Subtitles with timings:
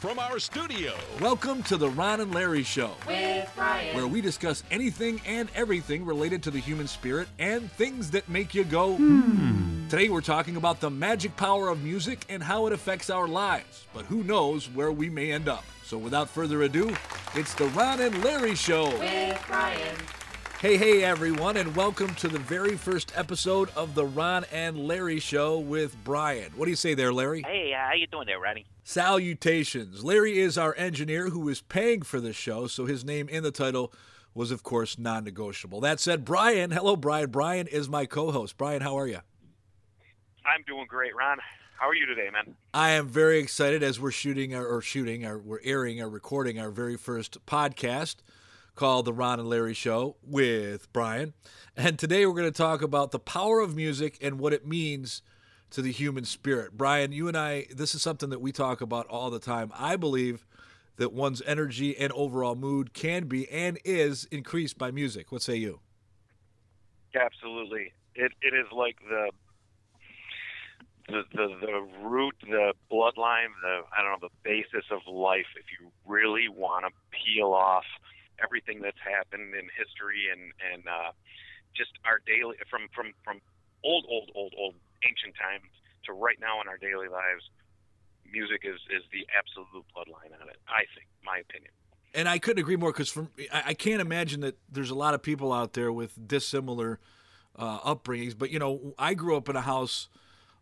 [0.00, 0.94] from our studio.
[1.20, 3.94] Welcome to the Ron and Larry Show, with Brian.
[3.94, 8.54] where we discuss anything and everything related to the human spirit and things that make
[8.54, 8.96] you go.
[8.96, 9.88] Hmm.
[9.90, 13.84] Today we're talking about the magic power of music and how it affects our lives,
[13.92, 15.64] but who knows where we may end up.
[15.84, 16.96] So without further ado,
[17.34, 18.86] it's the Ron and Larry Show.
[18.98, 19.96] with Brian.
[20.62, 25.20] Hey, hey, everyone, and welcome to the very first episode of the Ron and Larry
[25.20, 26.52] Show with Brian.
[26.56, 27.42] What do you say there, Larry?
[27.42, 28.64] Hey, uh, how you doing there, Ronnie?
[28.82, 30.04] Salutations.
[30.04, 33.50] Larry is our engineer who is paying for this show, so his name in the
[33.50, 33.92] title
[34.34, 35.80] was, of course, non negotiable.
[35.80, 37.30] That said, Brian, hello, Brian.
[37.30, 38.56] Brian is my co host.
[38.56, 39.20] Brian, how are you?
[40.44, 41.38] I'm doing great, Ron.
[41.78, 42.56] How are you today, man?
[42.74, 46.58] I am very excited as we're shooting our, or shooting, our, we're airing or recording
[46.58, 48.16] our very first podcast
[48.74, 51.34] called The Ron and Larry Show with Brian.
[51.76, 55.22] And today we're going to talk about the power of music and what it means
[55.70, 56.76] to the human spirit.
[56.76, 59.72] Brian, you and I, this is something that we talk about all the time.
[59.76, 60.44] I believe
[60.96, 65.32] that one's energy and overall mood can be and is increased by music.
[65.32, 65.80] What say you?
[67.14, 67.92] Absolutely.
[68.14, 69.30] It it is like the
[71.08, 75.46] the the, the root, the bloodline, the I don't know, the basis of life.
[75.56, 77.84] If you really want to peel off
[78.42, 81.12] everything that's happened in history and and uh,
[81.74, 83.40] just our daily from from from
[83.82, 84.74] old old old old
[85.06, 85.70] ancient times
[86.06, 87.48] to right now in our daily lives,
[88.30, 90.56] music is is the absolute bloodline on it.
[90.68, 91.72] I think, my opinion.
[92.14, 95.14] and I couldn't agree more because from I, I can't imagine that there's a lot
[95.14, 96.98] of people out there with dissimilar
[97.56, 98.36] uh, upbringings.
[98.36, 100.08] But you know, I grew up in a house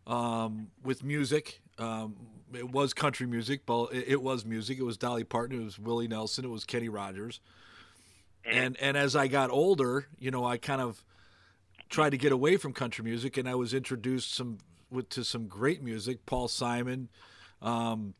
[0.07, 1.61] um, with music.
[1.77, 2.15] Um,
[2.53, 4.79] it was country music, but it, it was music.
[4.79, 5.61] It was Dolly Parton.
[5.61, 6.45] It was Willie Nelson.
[6.45, 7.39] It was Kenny Rogers.
[8.45, 11.03] And and as I got older, you know, I kind of
[11.89, 14.59] tried to get away from country music, and I was introduced some
[14.91, 17.09] with to some great music, Paul Simon.
[17.61, 18.13] Um,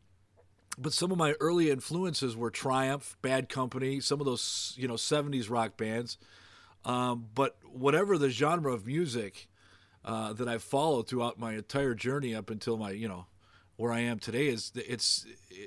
[0.78, 4.96] but some of my early influences were Triumph, Bad Company, some of those you know
[4.96, 6.18] '70s rock bands.
[6.86, 9.50] Um, but whatever the genre of music
[10.06, 13.26] uh, that I've followed throughout my entire journey up until my you know
[13.76, 15.26] where I am today is it's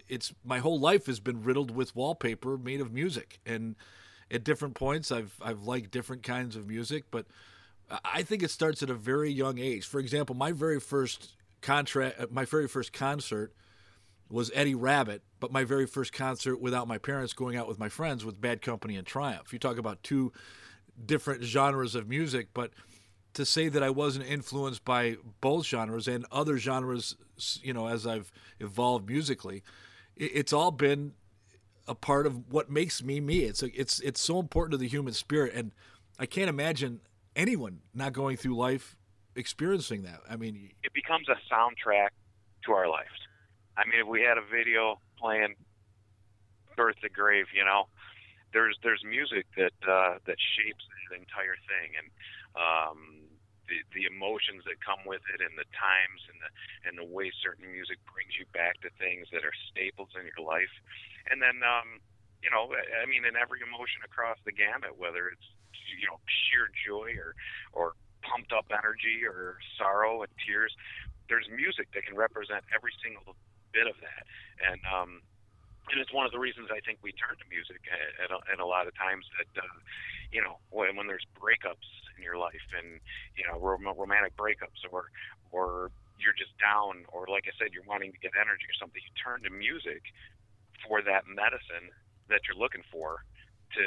[0.08, 3.76] it's my whole life has been riddled with wallpaper made of music and
[4.30, 7.26] at different points I've I've liked different kinds of music but
[8.04, 9.86] I think it starts at a very young age.
[9.86, 13.52] For example, my very first contract uh, my very first concert
[14.28, 17.88] was Eddie Rabbitt, but my very first concert without my parents going out with my
[17.88, 19.52] friends with Bad Company and Triumph.
[19.52, 20.32] You talk about two
[21.04, 22.70] different genres of music, but
[23.34, 27.16] to say that I wasn't influenced by both genres and other genres,
[27.62, 29.62] you know, as I've evolved musically,
[30.16, 31.12] it's all been
[31.88, 33.40] a part of what makes me me.
[33.40, 35.72] It's a, it's it's so important to the human spirit, and
[36.18, 37.00] I can't imagine
[37.36, 38.96] anyone not going through life
[39.34, 40.20] experiencing that.
[40.28, 42.10] I mean, it becomes a soundtrack
[42.66, 43.08] to our lives.
[43.76, 45.54] I mean, if we had a video playing
[46.76, 47.88] "Birth to Grave," you know,
[48.52, 52.08] there's there's music that uh, that shapes the entire thing, and
[52.56, 52.98] um,
[53.68, 56.50] the the emotions that come with it, and the times, and the
[56.88, 60.44] and the way certain music brings you back to things that are staples in your
[60.44, 60.72] life,
[61.32, 62.00] and then um,
[62.44, 65.48] you know, I mean, in every emotion across the gamut, whether it's
[65.98, 67.34] you know sheer joy or
[67.72, 70.72] or pumped up energy or sorrow and tears,
[71.28, 73.34] there's music that can represent every single
[73.74, 74.24] bit of that,
[74.62, 75.20] and um,
[75.90, 78.58] and it's one of the reasons I think we turn to music at, a, at
[78.62, 79.76] a lot of times that uh,
[80.30, 83.02] you know when, when there's breakups in your life and
[83.34, 85.10] you know rom- romantic breakups or
[85.50, 85.90] or
[86.22, 89.14] you're just down or like I said you're wanting to get energy or something you
[89.18, 90.06] turn to music
[90.86, 91.90] for that medicine
[92.30, 93.26] that you're looking for
[93.74, 93.82] to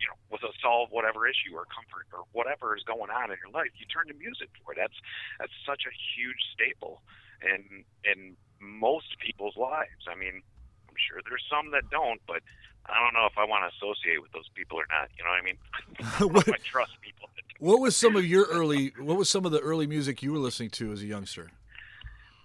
[0.00, 3.36] you know with a solve whatever issue or comfort or whatever is going on in
[3.44, 4.96] your life you turn to music for it that's
[5.38, 7.02] that's such a huge staple
[7.44, 10.42] in in most people's lives I mean
[10.90, 12.42] I'm sure there's some that don't, but
[12.86, 15.08] I don't know if I want to associate with those people or not.
[15.16, 15.58] You know what I mean?
[16.00, 17.28] I don't know if I trust people.
[17.60, 18.92] What was some of your early?
[18.98, 21.50] What was some of the early music you were listening to as a youngster?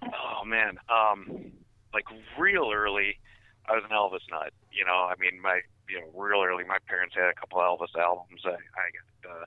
[0.04, 1.54] Oh man, um,
[1.94, 2.04] like
[2.38, 3.18] real early,
[3.66, 4.52] I was an Elvis nut.
[4.74, 7.96] You know, I mean, my you know, real early, my parents had a couple Elvis
[7.98, 8.42] albums.
[8.46, 9.32] I, I got.
[9.32, 9.46] Uh,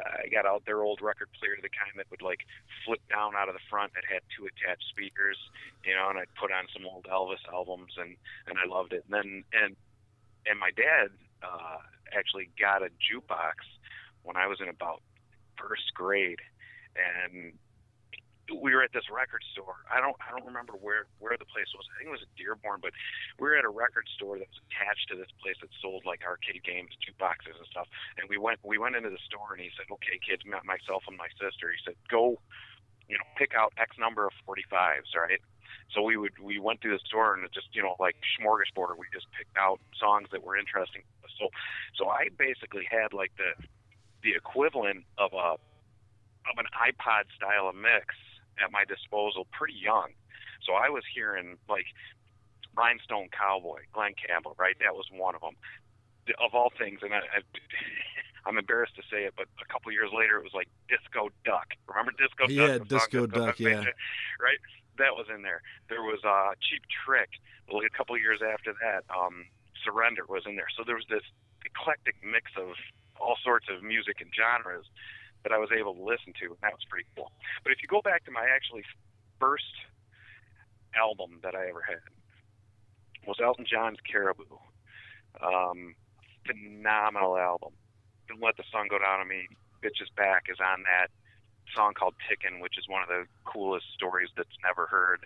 [0.00, 2.40] I got out their old record player, the kind that would like
[2.84, 5.36] flip down out of the front that had two attached speakers,
[5.84, 8.16] you know, and I'd put on some old Elvis albums and
[8.46, 9.04] and I loved it.
[9.04, 9.76] And then and
[10.46, 11.78] and my dad uh,
[12.16, 13.68] actually got a jukebox
[14.22, 15.02] when I was in about
[15.58, 16.40] first grade,
[16.96, 17.52] and
[18.50, 19.86] we were at this record store.
[19.86, 21.86] I don't I don't remember where where the place was.
[21.94, 22.90] I think it was at Dearborn, but
[23.38, 26.26] we were at a record store that was attached to this place that sold like
[26.26, 27.86] arcade games, jukeboxes and stuff.
[28.18, 31.14] And we went we went into the store and he said, "Okay, kids, myself and
[31.14, 32.42] my sister." He said, "Go,
[33.06, 35.40] you know, pick out X number of 45s, right?"
[35.94, 38.98] So we would we went to the store and just you know like smorgasbord.
[38.98, 41.06] We just picked out songs that were interesting.
[41.38, 41.48] So
[41.94, 43.54] so I basically had like the
[44.22, 45.54] the equivalent of a
[46.50, 48.14] of an iPod style of mix
[48.62, 50.10] at my disposal pretty young.
[50.64, 51.86] So I was hearing like
[52.76, 54.76] Rhinestone Cowboy, Glen Campbell, right?
[54.80, 55.56] That was one of them.
[56.38, 57.42] Of all things, and I, I,
[58.46, 61.74] I'm embarrassed to say it, but a couple years later, it was like Disco Duck.
[61.88, 62.88] Remember Disco yeah, Duck?
[62.88, 63.90] Disco, Disco Duck, yeah.
[64.38, 64.58] Right?
[64.98, 65.62] That was in there.
[65.88, 67.30] There was uh, Cheap Trick.
[67.70, 69.46] Like a couple years after that, um,
[69.82, 70.70] Surrender was in there.
[70.76, 71.26] So there was this
[71.64, 72.74] eclectic mix of
[73.20, 74.86] all sorts of music and genres
[75.42, 77.30] that I was able to listen to, and that was pretty cool.
[77.62, 78.84] But if you go back to my actually
[79.40, 79.74] first
[80.94, 82.02] album that I ever had,
[83.26, 84.44] was Elton John's Caribou.
[85.42, 85.94] Um,
[86.46, 87.72] phenomenal album.
[88.28, 89.48] Don't Let the Sun Go Down on Me,
[89.82, 91.08] Bitches Back is on that
[91.74, 95.24] song called Tickin', which is one of the coolest stories that's never heard.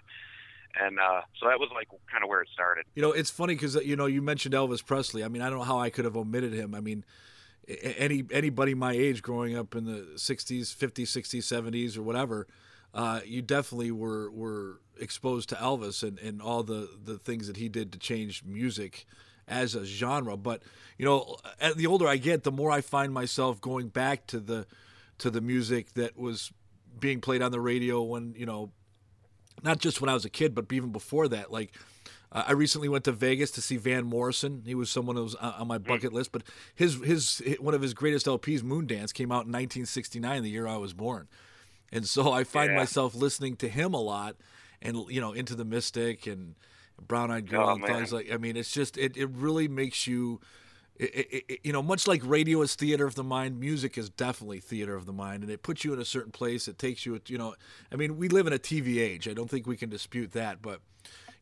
[0.79, 2.85] And uh, so that was like kind of where it started.
[2.95, 5.25] You know, it's funny because you know you mentioned Elvis Presley.
[5.25, 6.75] I mean, I don't know how I could have omitted him.
[6.75, 7.05] I mean,
[7.69, 12.47] any anybody my age growing up in the 60s 50s 60s 70s or whatever
[12.95, 17.57] uh, you definitely were were exposed to elvis and, and all the the things that
[17.57, 19.07] he did to change music
[19.49, 20.37] as a genre.
[20.37, 20.63] But
[20.99, 21.37] you know
[21.77, 24.67] the older i get the more i find myself going back to the
[25.19, 26.53] to the music that was
[26.99, 28.73] being played on the radio when you know
[29.63, 31.75] not just when i was a kid but even before that like
[32.37, 34.63] uh, I recently went to Vegas to see Van Morrison.
[34.67, 36.43] He was someone who was on my bucket list, but
[36.75, 40.77] his his one of his greatest LPs, Moondance, came out in 1969, the year I
[40.77, 41.29] was born,
[41.91, 42.77] and so I find yeah.
[42.77, 44.37] myself listening to him a lot,
[44.83, 46.55] and you know, Into the Mystic and
[47.01, 48.31] Brown Eyed Girl oh, and things like.
[48.31, 50.41] I mean, it's just it it really makes you.
[50.99, 54.61] It, it, you know, much like radio is theater of the mind, music is definitely
[54.61, 56.69] theater of the mind, and it puts you in a certain place.
[56.69, 57.55] It takes you, you know,
[57.93, 59.29] I mean, we live in a TV age.
[59.29, 60.81] I don't think we can dispute that, but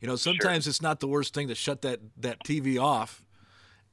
[0.01, 0.71] you know, sometimes sure.
[0.71, 3.25] it's not the worst thing to shut that that TV off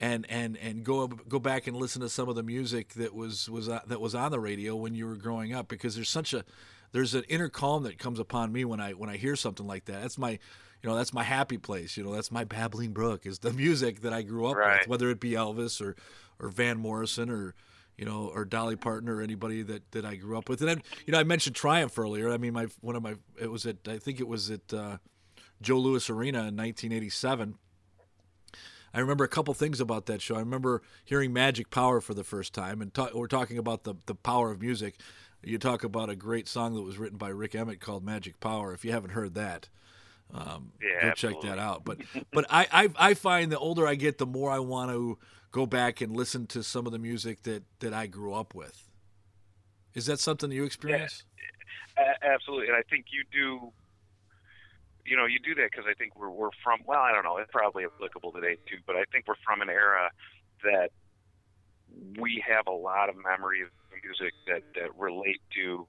[0.01, 3.49] and and and go go back and listen to some of the music that was
[3.49, 6.33] was uh, that was on the radio when you were growing up because there's such
[6.33, 6.43] a
[6.91, 9.85] there's an inner calm that comes upon me when I when I hear something like
[9.85, 10.01] that.
[10.01, 11.95] That's my you know that's my happy place.
[11.95, 14.79] You know that's my babbling brook is the music that I grew up right.
[14.79, 15.95] with, whether it be Elvis or
[16.39, 17.53] or Van Morrison or
[17.95, 20.61] you know or Dolly Parton or anybody that that I grew up with.
[20.61, 22.31] And then you know I mentioned Triumph earlier.
[22.31, 24.97] I mean my one of my it was at I think it was at uh,
[25.61, 27.55] Joe Louis Arena in 1987.
[28.93, 30.35] I remember a couple things about that show.
[30.35, 33.95] I remember hearing Magic Power for the first time, and ta- we're talking about the
[34.05, 34.95] the power of music.
[35.43, 38.73] You talk about a great song that was written by Rik Emmett called Magic Power.
[38.73, 39.69] If you haven't heard that,
[40.33, 41.41] um, yeah, go absolutely.
[41.41, 41.85] check that out.
[41.85, 41.99] But
[42.33, 45.17] but I, I I find the older I get, the more I want to
[45.51, 48.89] go back and listen to some of the music that that I grew up with.
[49.93, 51.23] Is that something you experience?
[51.97, 53.71] Yeah, absolutely, and I think you do
[55.05, 56.81] you know, you do that because I think we're we're from.
[56.85, 57.37] Well, I don't know.
[57.37, 60.11] It's probably applicable today too, but I think we're from an era
[60.63, 60.91] that
[62.19, 65.87] we have a lot of memories of music that that relate to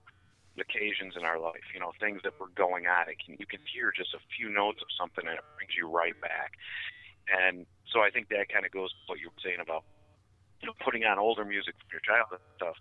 [0.59, 1.65] occasions in our life.
[1.75, 3.09] You know, things that were going on.
[3.09, 5.89] It can, you can hear just a few notes of something, and it brings you
[5.89, 6.57] right back.
[7.31, 9.85] And so I think that kind of goes to what you were saying about
[10.61, 12.77] you know putting on older music from your childhood stuff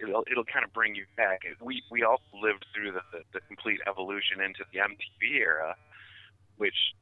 [0.00, 1.42] it'll it'll kind of bring you back.
[1.60, 3.02] We we also lived through the,
[3.32, 5.76] the, complete evolution into the MTV era,
[6.56, 6.94] which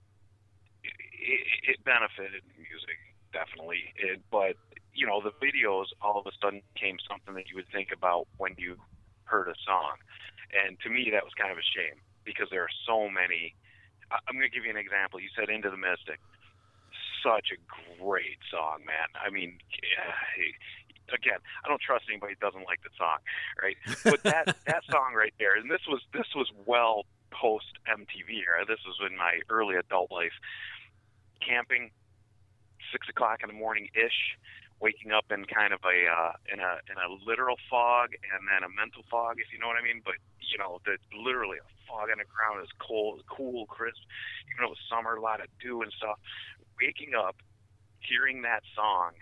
[0.82, 2.98] it, it benefited music
[3.32, 3.94] definitely.
[3.96, 4.56] It, but
[4.94, 8.26] you know the videos all of a sudden became something that you would think about
[8.38, 8.76] when you
[9.24, 9.96] heard a song,
[10.50, 13.54] and to me that was kind of a shame because there are so many.
[14.10, 15.20] I'm going to give you an example.
[15.20, 16.18] You said "Into the Mystic."
[17.22, 17.58] Such a
[18.00, 19.12] great song, man.
[19.14, 19.60] I mean,
[21.12, 23.18] again, I don't trust anybody who doesn't like the song,
[23.60, 23.76] right?
[24.04, 28.64] But that that song right there, and this was this was well post MTV era.
[28.66, 30.34] This was in my early adult life.
[31.40, 31.90] Camping,
[32.92, 34.36] six o'clock in the morning ish,
[34.80, 38.64] waking up in kind of a uh, in a in a literal fog and then
[38.64, 40.02] a mental fog, if you know what I mean.
[40.04, 44.00] But you know, the literally a fog on the ground is cold, cool, crisp.
[44.50, 46.18] Even though it was summer, a lot of dew and stuff.
[46.80, 47.36] Waking up,
[48.00, 49.12] hearing that song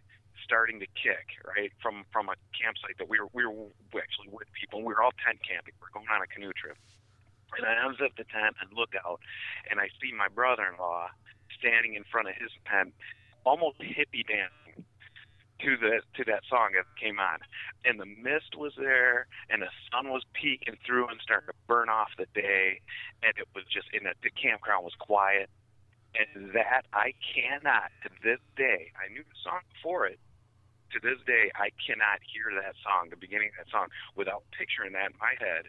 [0.49, 3.69] starting to kick right from from a campsite that we were we were
[4.01, 4.81] actually with people.
[4.81, 5.77] We were all tent camping.
[5.77, 6.81] We we're going on a canoe trip,
[7.53, 9.21] and I unzip the tent and look out,
[9.69, 11.13] and I see my brother-in-law
[11.61, 12.97] standing in front of his tent,
[13.45, 14.89] almost hippie dancing
[15.61, 17.45] to the to that song that came on,
[17.85, 21.93] and the mist was there, and the sun was peeking through and starting to burn
[21.93, 22.81] off the day,
[23.23, 25.51] and it was just in the, the campground was quiet,
[26.17, 28.93] and that I cannot to this day.
[28.97, 30.21] I knew the song before it,
[30.93, 34.93] to this day, I cannot hear that song, the beginning of that song, without picturing
[34.93, 35.67] that in my head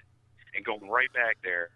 [0.56, 1.70] and going right back there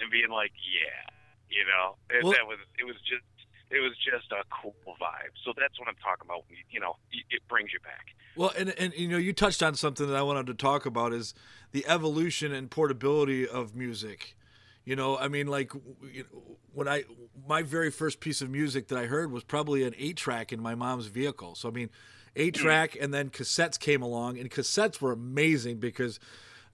[0.00, 1.14] and being like, yeah,
[1.50, 3.24] You know, and Well- that was it was just
[3.70, 5.30] it was just a cool vibe.
[5.44, 6.44] So that's what I'm talking about.
[6.50, 8.14] you- You know, it brings you back.
[8.36, 11.12] Well, and and you know, you touched on something that I wanted to talk about
[11.12, 11.34] is
[11.72, 14.36] the evolution and portability of music.
[14.84, 17.04] You know, I mean, like w- you know, when I
[17.48, 20.60] my very first piece of music that I heard was probably an eight track in
[20.60, 21.54] my mom's vehicle.
[21.56, 21.90] So I mean,
[22.36, 26.20] eight track, and then cassettes came along, and cassettes were amazing because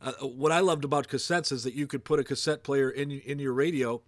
[0.01, 3.11] uh, what I loved about cassettes is that you could put a cassette player in
[3.11, 4.03] in your radio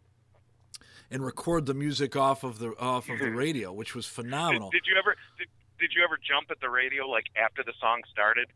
[1.10, 4.70] and record the music off of the off of the radio, which was Did, phenomenal.
[4.70, 8.02] did you ever did, did you ever jump at the radio like after the song
[8.12, 8.48] started?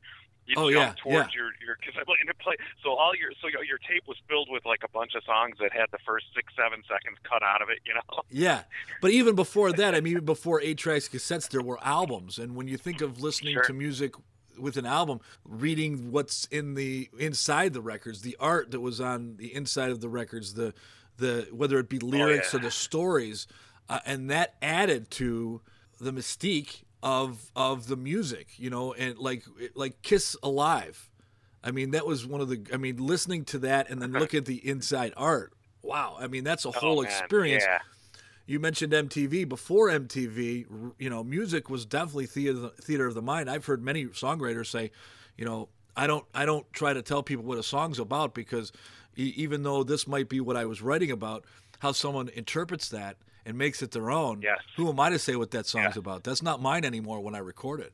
[0.47, 2.57] You Oh, jump yeah, towards your your cassette player and it play.
[2.83, 5.57] So all your so your, your tape was filled with like a bunch of songs
[5.61, 7.79] that had the first six seven seconds cut out of it.
[7.87, 8.01] You know.
[8.31, 8.63] Yeah,
[9.01, 12.57] but even before that, I mean, even before eight tracks, cassettes, there were albums, and
[12.57, 13.63] when you think of listening Sure.
[13.65, 14.15] to music
[14.59, 19.37] with an album, reading what's in the inside the records, the art that was on
[19.37, 20.75] the inside of the records, the
[21.19, 22.65] the whether it be lyrics or Oh, yeah.
[22.67, 23.47] the stories,
[23.89, 25.61] uh, and that added to
[26.01, 29.45] the mystique of of the music, you know, and like
[29.75, 31.11] like Kiss Alive.
[31.65, 32.65] I mean, that was one of the.
[32.73, 35.53] I mean, listening to that and then look at the inside art.
[35.83, 37.11] Wow, I mean, that's a oh, whole oh, man.
[37.11, 37.79] experience Yeah.
[38.47, 39.49] you mentioned MTV.
[39.49, 43.51] Before MTV, you know, music was definitely theater theater of the mind.
[43.51, 44.91] I've heard many songwriters say,
[45.37, 48.73] you know, I don't I don't try to tell people what a song's about because
[49.17, 51.45] even though this might be what I was writing about,
[51.81, 54.43] how someone interprets that and makes it their own.
[54.43, 54.59] Yes.
[54.77, 56.25] Who am I to say what that song's about?
[56.25, 57.93] That's not mine anymore when I record it.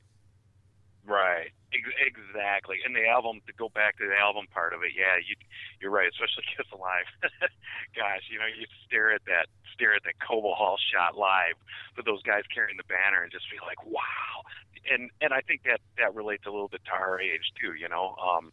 [1.06, 1.50] Right.
[1.72, 2.76] Ex- Exactly.
[2.84, 5.34] And the album to go back to the album part of it, yeah, you
[5.80, 7.04] you're right, especially Kiss Alive.
[7.96, 11.54] Gosh, you know, you stare at that stare at that Cobo Hall shot live
[11.96, 14.44] with those guys carrying the banner and just feel like, wow.
[14.90, 17.88] And and I think that that relates a little bit to our age too, you
[17.88, 18.14] know.
[18.20, 18.52] Um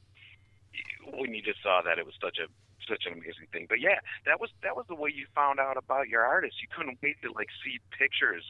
[1.13, 2.47] when you just saw that it was such a
[2.87, 3.65] such an amazing thing.
[3.69, 6.61] But yeah, that was that was the way you found out about your artist.
[6.61, 8.43] You couldn't wait to like see pictures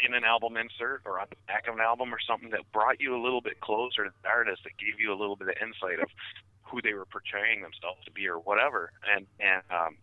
[0.00, 3.00] in an album insert or on the back of an album or something that brought
[3.00, 5.54] you a little bit closer to the artist that gave you a little bit of
[5.62, 6.08] insight of
[6.62, 9.96] who they were portraying themselves to be or whatever and and um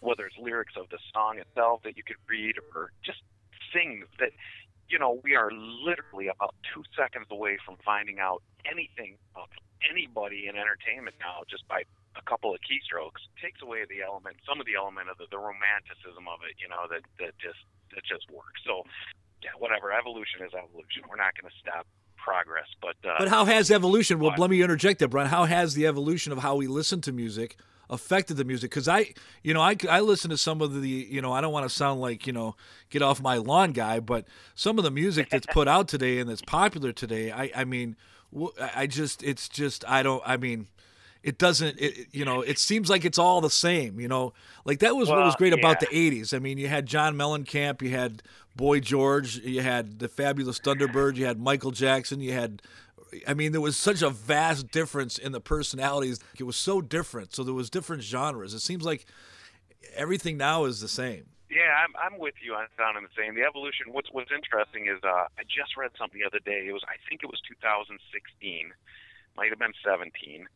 [0.00, 3.22] whether it's lyrics of the song itself that you could read or just
[3.72, 4.30] things that
[4.88, 9.48] you know we are literally about two seconds away from finding out anything of
[9.90, 11.82] anybody in entertainment now just by
[12.16, 15.38] a couple of keystrokes takes away the element some of the element of the, the
[15.38, 17.60] romanticism of it you know that that just
[17.94, 18.82] that just works so
[19.42, 21.86] yeah whatever evolution is evolution we're not going to stop
[22.16, 24.18] progress but uh But how has evolution?
[24.18, 24.38] Well, What?
[24.38, 25.28] let me interject there, Brian.
[25.30, 27.56] How has the evolution of how we listen to music
[27.88, 28.70] affected the music?
[28.70, 31.52] Because I, you know, I, I listen to some of the, you know, I don't
[31.52, 32.56] want to sound like, you know,
[32.90, 36.28] get off my lawn guy, but some of the music that's put out today and
[36.28, 37.96] that's popular today, I, I mean,
[38.74, 40.66] I just, it's just, I don't, I mean,
[41.22, 44.32] it doesn't, it, you know, it seems like it's all the same, you know,
[44.64, 46.34] like that was what was Well, great about the 80s.
[46.34, 48.22] I mean, you had John Mellencamp, you had
[48.56, 52.62] Boy George, you had the Fabulous Thunderbird, you had Michael Jackson, you had
[53.26, 56.20] I mean, there was such a vast difference in the personalities.
[56.38, 57.34] It was so different.
[57.34, 58.54] So there was different genres.
[58.54, 59.06] It seems like
[59.94, 61.24] everything now is the same.
[61.50, 63.34] Yeah, I'm I'm with you on sounding the same.
[63.34, 63.88] The evolution.
[63.92, 66.68] What's what's interesting is uh, I just read something the other day.
[66.68, 67.96] It was I think it was 2016,
[69.36, 70.46] might have been 17.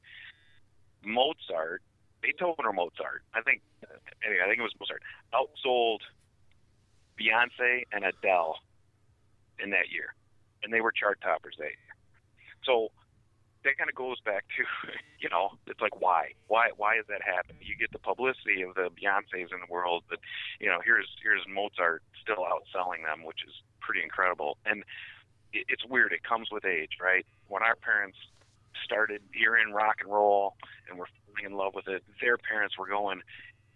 [1.04, 1.82] Mozart,
[2.22, 3.22] Beethoven or Mozart.
[3.34, 3.62] I think
[4.24, 5.02] anyway, I think it was Mozart.
[5.34, 6.00] Outsold
[7.18, 8.56] Beyonce and Adele
[9.58, 10.14] in that year,
[10.62, 11.94] and they were chart toppers that year.
[12.64, 12.90] So
[13.64, 14.64] that kind of goes back to,
[15.20, 17.62] you know, it's like why, why, why is that happening?
[17.62, 20.18] You get the publicity of the Beyonces in the world, but
[20.60, 24.58] you know, here's here's Mozart still outselling them, which is pretty incredible.
[24.66, 24.84] And
[25.52, 26.12] it, it's weird.
[26.12, 27.26] It comes with age, right?
[27.48, 28.18] When our parents
[28.84, 30.54] started hearing rock and roll
[30.88, 33.22] and were falling in love with it, their parents were going,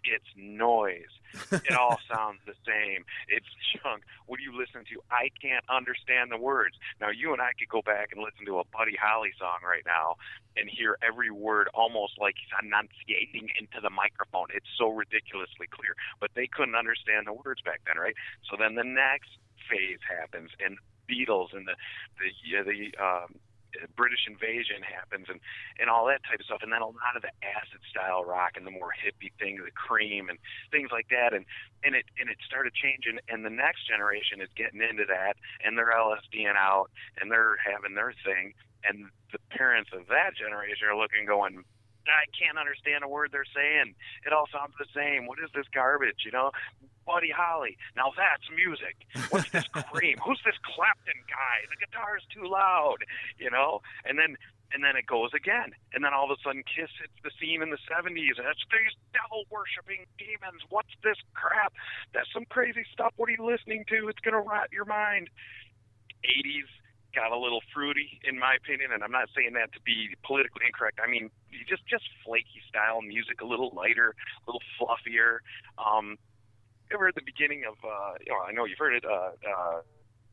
[0.07, 1.11] it's noise.
[1.51, 3.05] It all sounds the same.
[3.29, 4.05] It's junk.
[4.27, 5.03] What are you listening to?
[5.11, 6.77] I can't understand the words.
[7.01, 9.83] Now, you and I could go back and listen to a Buddy Holly song right
[9.85, 10.17] now
[10.57, 14.47] and hear every word almost like he's enunciating into the microphone.
[14.55, 15.95] It's so ridiculously clear.
[16.21, 18.15] But they couldn't understand the words back then, right?
[18.49, 19.37] So then the next
[19.69, 20.79] phase happens, and
[21.11, 21.75] Beatles and the
[22.19, 23.39] the yeah, the um,
[23.97, 25.41] British invasion happens and
[25.79, 28.57] and all that type of stuff, and then a lot of the acid style rock
[28.57, 30.39] and the more hippie thing, the Cream and
[30.71, 31.45] things like that, and
[31.85, 35.77] and it and it started changing, and the next generation is getting into that, and
[35.77, 36.91] they're LSDing out,
[37.21, 38.55] and they're having their thing,
[38.85, 41.65] and the parents of that generation are looking, going.
[42.07, 43.99] I can't understand a word they're saying.
[44.25, 45.27] It all sounds the same.
[45.27, 46.23] What is this garbage?
[46.25, 46.53] You know,
[47.07, 47.79] Buddy Holly.
[47.97, 49.07] Now that's music.
[49.31, 50.19] What's this cream?
[50.25, 51.65] Who's this Clapton guy?
[51.71, 53.07] The guitar's too loud.
[53.39, 54.37] You know, and then
[54.75, 57.63] and then it goes again, and then all of a sudden Kiss hits the scene
[57.63, 60.67] in the '70s, and it's these devil worshiping demons.
[60.69, 61.73] What's this crap?
[62.13, 63.15] That's some crazy stuff.
[63.17, 64.09] What are you listening to?
[64.09, 65.31] It's gonna rot your mind.
[66.27, 66.67] '80s
[67.15, 70.67] got a little fruity, in my opinion, and I'm not saying that to be politically
[70.67, 71.01] incorrect.
[71.03, 71.31] I mean,
[71.67, 75.41] just just flaky style music, a little lighter, a little fluffier.
[75.81, 76.19] Um,
[76.93, 79.05] ever at the beginning of, uh, you know, I know you've heard it.
[79.05, 79.81] Uh, uh,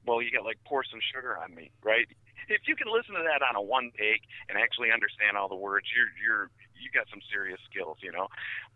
[0.05, 2.07] well, you got like pour some sugar on me, right?
[2.51, 5.59] If you can listen to that on a one take and actually understand all the
[5.59, 8.27] words, you're you're you got some serious skills, you know.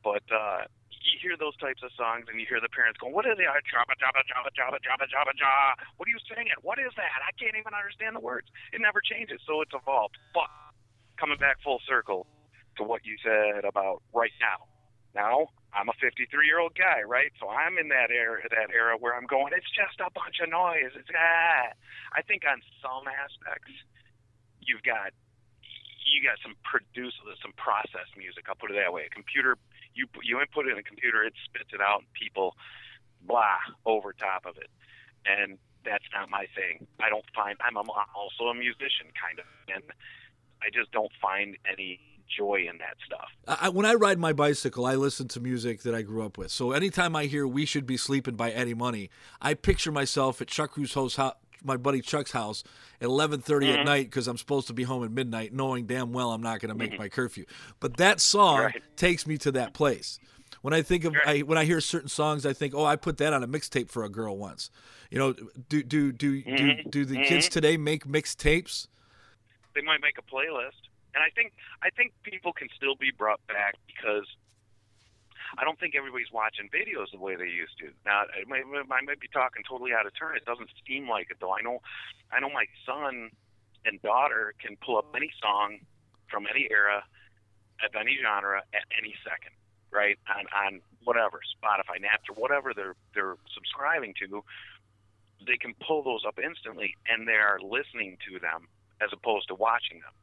[0.07, 0.71] But uh,
[1.03, 3.43] you hear those types of songs and you hear the parents going, "What are they?
[3.43, 5.83] Jabba jabba jabba jabba jabba jabba jabba.
[5.99, 6.55] What are you singing?
[6.63, 7.19] What is that?
[7.27, 8.47] I can't even understand the words.
[8.71, 10.15] It never changes, so it's evolved.
[10.31, 10.47] But
[11.19, 12.27] coming back full circle
[12.77, 14.71] to what you said about right now.
[15.11, 17.31] Now I'm a 53 year old guy, right?
[17.39, 19.53] So I'm in that era, that era where I'm going.
[19.55, 20.95] It's just a bunch of noise.
[20.95, 21.75] It's ah.
[22.15, 23.71] I think on some aspects,
[24.63, 25.11] you've got
[26.07, 28.47] you got some produce, some processed music.
[28.47, 29.05] I'll put it that way.
[29.05, 29.59] A computer,
[29.93, 32.55] you you input it in a computer, it spits it out, and people
[33.21, 34.71] blah over top of it,
[35.27, 36.87] and that's not my thing.
[36.99, 39.83] I don't find I'm also a musician, kind of, and
[40.63, 41.99] I just don't find any
[42.35, 43.29] joy in that stuff.
[43.47, 46.51] I, when I ride my bicycle, I listen to music that I grew up with.
[46.51, 49.09] So anytime I hear "We Should Be Sleeping" by Eddie Money,
[49.41, 52.63] I picture myself at Chuck Russo's house, my buddy Chuck's house
[53.01, 53.79] at 11:30 mm-hmm.
[53.79, 56.59] at night because I'm supposed to be home at midnight, knowing damn well I'm not
[56.59, 57.03] going to make mm-hmm.
[57.03, 57.45] my curfew.
[57.79, 58.83] But that song right.
[58.95, 60.19] takes me to that place.
[60.61, 61.27] When I think of right.
[61.27, 63.89] I, when I hear certain songs, I think, oh, I put that on a mixtape
[63.89, 64.69] for a girl once.
[65.09, 65.33] You know,
[65.69, 66.55] do do do mm-hmm.
[66.55, 67.53] do, do the kids mm-hmm.
[67.53, 68.87] today make mixtapes?
[69.75, 70.87] They might make a playlist.
[71.17, 74.29] And I think I think people can still be brought back because
[75.57, 77.89] I don't think everybody's watching videos the way they used to.
[78.05, 80.37] Now, I might, I might be talking totally out of turn.
[80.37, 81.57] It doesn't seem like it though.
[81.57, 81.81] I know,
[82.29, 83.33] I know my son
[83.81, 85.81] and daughter can pull up any song
[86.29, 87.01] from any era,
[87.81, 89.57] of any genre, at any second,
[89.89, 90.21] right?
[90.29, 94.45] On on whatever Spotify, Napster, whatever they're they're subscribing to,
[95.49, 98.69] they can pull those up instantly, and they are listening to them
[99.01, 100.13] as opposed to watching them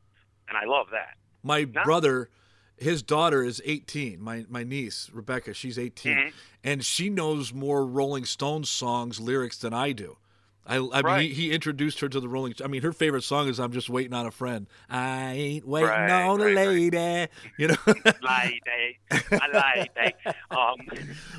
[0.49, 1.17] and I love that.
[1.43, 2.31] My brother,
[2.77, 4.21] his daughter is 18.
[4.21, 6.29] My my niece Rebecca, she's 18, mm-hmm.
[6.63, 10.17] and she knows more Rolling Stones songs lyrics than I do.
[10.67, 11.19] I, I right.
[11.19, 12.55] mean, he, he, introduced her to the Rolling.
[12.65, 15.91] I mean, her favorite song is "I'm Just Waiting on a Friend." I ain't waiting
[15.91, 17.77] right, on right, a lady, you know.
[17.87, 18.61] lady,
[19.11, 20.15] lady.
[20.51, 20.77] Um,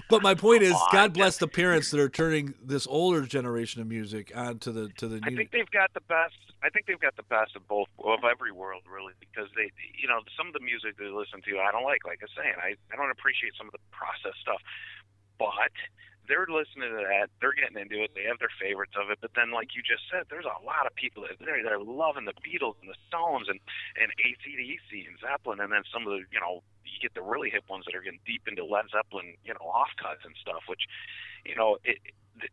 [0.09, 3.87] but my point is, God bless the parents that are turning this older generation of
[3.87, 5.19] music onto the to the.
[5.19, 5.33] New...
[5.33, 6.35] I think they've got the best.
[6.61, 10.07] I think they've got the best of both of every world, really, because they, you
[10.07, 12.05] know, some of the music they listen to, I don't like.
[12.05, 14.61] Like I was saying, I I don't appreciate some of the process stuff,
[15.39, 15.73] but
[16.27, 19.19] they're listening to that, they're getting into it, they have their favorites of it.
[19.21, 22.25] But then, like you just said, there's a lot of people that they're, they're loving
[22.25, 23.59] the Beatles and the Stones and
[23.99, 27.49] and AC/DC and Zeppelin, and then some of the you know you get the really
[27.49, 30.85] hip ones that are getting deep into Led Zeppelin, you know, offcuts and stuff, which
[31.45, 31.99] you know it,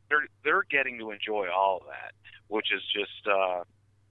[0.09, 2.13] they're they're getting to enjoy all of that,
[2.49, 3.27] which is just.
[3.27, 3.65] uh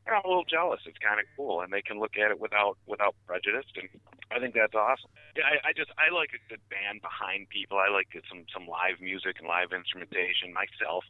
[0.08, 0.82] I'm a little jealous.
[0.86, 3.88] It's kind of cool, and they can look at it without without prejudice, and
[4.32, 5.10] I think that's awesome.
[5.38, 7.78] Yeah, I, I just I like a good band behind people.
[7.78, 11.06] I like some some live music and live instrumentation myself,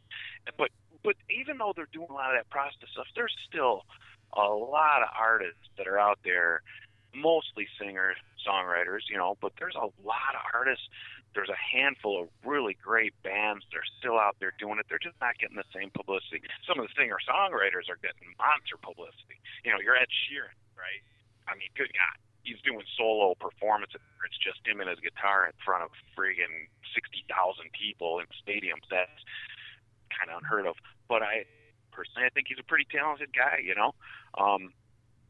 [0.58, 0.70] but
[1.02, 3.82] but even though they're doing a lot of that process stuff, there's still
[4.36, 6.62] a lot of artists that are out there,
[7.14, 10.88] mostly singers, songwriters, you know, but there's a lot of artists
[11.34, 14.86] there's a handful of really great bands that are still out there doing it.
[14.88, 16.44] They're just not getting the same publicity.
[16.68, 19.40] Some of the singer songwriters are getting monster publicity.
[19.64, 21.00] You know, you're Ed Sheeran, right?
[21.48, 24.00] I mean, good God, he's doing solo performances.
[24.24, 28.86] It's just him and his guitar in front of friggin' sixty thousand people in stadiums.
[28.90, 29.20] That's
[30.12, 30.76] kind of unheard of.
[31.08, 31.48] But I
[31.90, 33.60] personally, I think he's a pretty talented guy.
[33.64, 33.96] You know.
[34.38, 34.72] Um,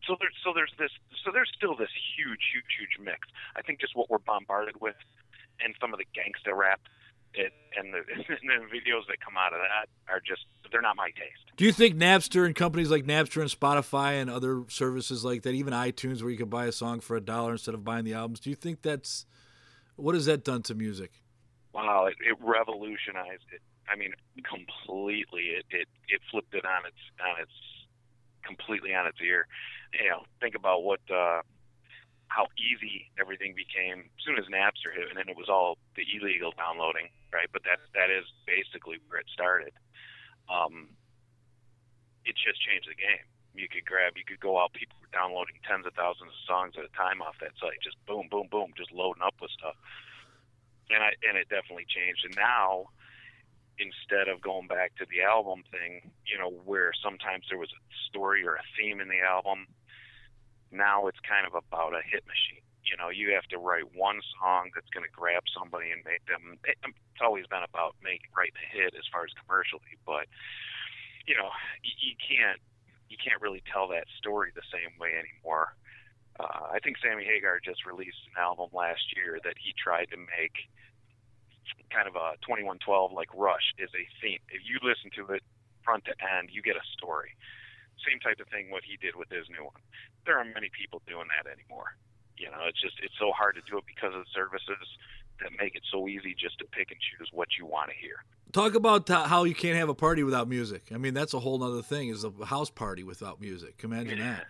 [0.07, 0.91] so there's so there's this
[1.25, 3.29] so there's still this huge huge huge mix.
[3.57, 4.99] I think just what we're bombarded with
[5.63, 6.81] and some of the gangsta rap
[7.35, 10.97] it, and, the, and the videos that come out of that are just they're not
[10.97, 11.53] my taste.
[11.57, 15.53] Do you think Napster and companies like Napster and Spotify and other services like that,
[15.53, 18.15] even iTunes, where you could buy a song for a dollar instead of buying the
[18.15, 19.27] albums, do you think that's
[19.97, 21.23] what has that done to music?
[21.75, 23.61] Wow, it, it revolutionized it.
[23.89, 24.13] I mean,
[24.45, 25.57] completely.
[25.59, 27.53] It, it it flipped it on its on its
[28.45, 29.47] completely on its ear.
[29.93, 31.43] You know, think about what uh,
[32.33, 36.05] how easy everything became as soon as Napster hit, and then it was all the
[36.17, 37.53] illegal downloading, right?
[37.53, 39.77] But that that is basically where it started.
[40.49, 40.97] Um,
[42.25, 43.29] it just changed the game.
[43.53, 44.73] You could grab, you could go out.
[44.73, 48.01] People were downloading tens of thousands of songs at a time off that site, just
[48.09, 49.77] boom, boom, boom, just loading up with stuff.
[50.89, 52.25] And I and it definitely changed.
[52.25, 52.89] And now,
[53.77, 57.83] instead of going back to the album thing, you know, where sometimes there was a
[58.09, 59.69] story or a theme in the album
[60.73, 62.65] Now it's kind of about a hit machine.
[62.83, 66.25] You know, you have to write one song that's going to grab somebody and make
[66.27, 66.59] them.
[66.67, 70.27] It's always been about making writing a hit as far as commercially, but
[71.27, 71.55] you know,
[71.85, 72.59] you, can't
[73.07, 75.77] you can't really tell that story the same way anymore.
[76.41, 80.19] Uh, I think Sammy Hagar just released an album last year that he tried to
[80.19, 80.67] make
[81.93, 84.41] kind of a 2112 like Rush is a theme.
[84.49, 85.45] If you listen to it
[85.85, 87.37] front to end, you get a story.
[88.01, 89.83] Same type of thing what he did with his new one.
[90.27, 91.97] There aren't many people doing that anymore.
[92.39, 94.87] You know, it's just it's so hard to do it because of the services
[95.41, 98.25] that make it so easy just to pick and choose what you want to hear.
[98.53, 100.85] Talk about how you can't have a party without music.
[100.93, 102.09] I mean, that's a whole other thing.
[102.09, 103.81] Is a house party without music?
[103.83, 104.47] Imagine that.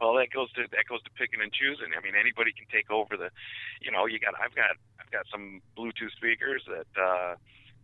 [0.00, 1.94] well, that goes to that goes to picking and choosing.
[1.96, 3.30] I mean, anybody can take over the,
[3.80, 7.34] you know, you got I've got I've got some Bluetooth speakers that uh,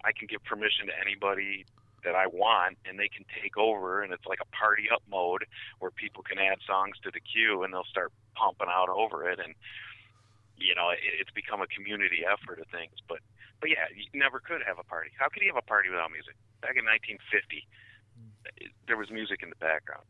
[0.05, 1.65] I can give permission to anybody
[2.05, 5.45] that I want, and they can take over, and it's like a party up mode
[5.79, 9.39] where people can add songs to the queue, and they'll start pumping out over it,
[9.39, 9.55] and
[10.61, 12.93] you know, it, it's become a community effort of things.
[13.09, 13.21] But
[13.61, 15.11] but yeah, you never could have a party.
[15.19, 16.37] How could you have a party without music?
[16.65, 17.65] Back in 1950,
[18.89, 20.05] there was music in the background.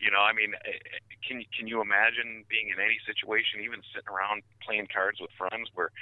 [0.00, 3.84] You know, I mean, eh, eh, can can you imagine being in any situation, even
[3.92, 5.92] sitting around playing cards with friends, where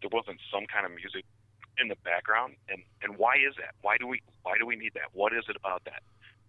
[0.00, 1.28] there wasn't some kind of music
[1.78, 2.56] in the background?
[2.68, 3.74] And and why is that?
[3.82, 5.10] Why do we why do we need that?
[5.12, 6.02] What is it about that?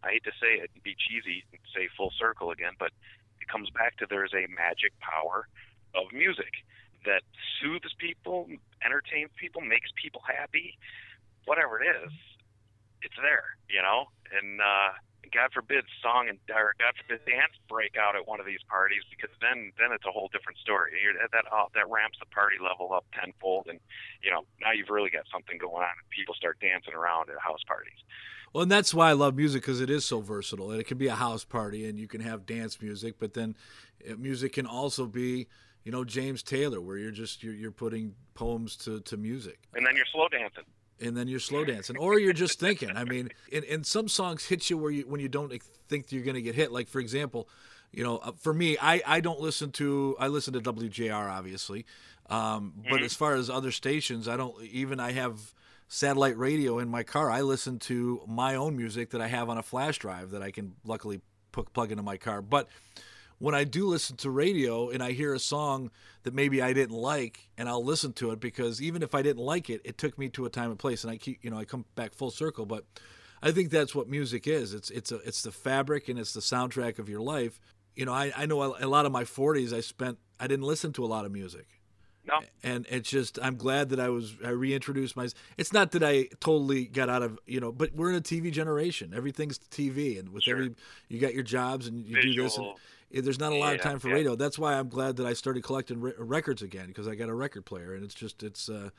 [0.03, 2.91] I hate to say it, and be cheesy, and say full circle again, but
[3.41, 5.47] it comes back to there's a magic power
[5.95, 6.61] of music
[7.05, 7.21] that
[7.61, 8.47] soothes people,
[8.83, 10.77] entertains people, makes people happy,
[11.45, 12.11] whatever it is,
[13.01, 14.09] it's there, you know.
[14.33, 14.97] And uh,
[15.31, 19.01] God forbid song and or God forbid dance break out at one of these parties
[19.09, 20.91] because then then it's a whole different story.
[21.01, 23.79] You're, that uh, that ramps the party level up tenfold, and
[24.23, 25.95] you know now you've really got something going on.
[25.95, 27.97] and People start dancing around at house parties.
[28.53, 30.71] Well, and that's why I love music because it is so versatile.
[30.71, 33.55] And it can be a house party, and you can have dance music, but then
[34.09, 35.47] uh, music can also be
[35.83, 39.85] you know James Taylor, where you're just you're, you're putting poems to, to music, and
[39.85, 40.65] then you're slow dancing
[40.99, 42.91] and then you're slow dancing, or you're just thinking.
[42.95, 45.51] I mean, and, and some songs hit you where you when you don't
[45.87, 46.71] think you're going to get hit.
[46.71, 47.49] Like for example,
[47.91, 51.85] you know, uh, for me, I I don't listen to I listen to WJR obviously,
[52.29, 53.05] um, but mm-hmm.
[53.05, 55.53] as far as other stations, I don't even I have
[55.87, 57.29] satellite radio in my car.
[57.29, 60.51] I listen to my own music that I have on a flash drive that I
[60.51, 62.67] can luckily plug into my car, but
[63.45, 65.91] when I do listen to radio and I hear a song
[66.23, 69.43] that maybe I didn't like, and I'll listen to it because even if I didn't
[69.43, 71.59] like it, it took me to a time and place, and I keep, you know,
[71.59, 72.65] I come back full circle.
[72.65, 72.85] But
[73.43, 74.73] I think that's what music is.
[74.73, 77.59] It's it's a it's the fabric and it's the soundtrack of your life.
[77.95, 80.91] You know, I I know a lot of my 40s I spent I didn't listen
[80.93, 81.67] to a lot of music.
[82.27, 82.39] No.
[82.63, 85.27] And it's just I'm glad that I was I reintroduced my.
[85.57, 88.51] It's not that I totally got out of you know, but we're in a TV
[88.51, 89.13] generation.
[89.15, 90.55] Everything's TV, and with sure.
[90.55, 90.75] every
[91.09, 92.33] you got your jobs and you Visual.
[92.33, 92.57] do this.
[92.57, 92.73] And,
[93.21, 94.15] there's not a lot yeah, of time for yeah.
[94.15, 94.35] radio.
[94.35, 97.33] That's why I'm glad that I started collecting re- records again because I got a
[97.33, 98.89] record player, and it's just it's uh,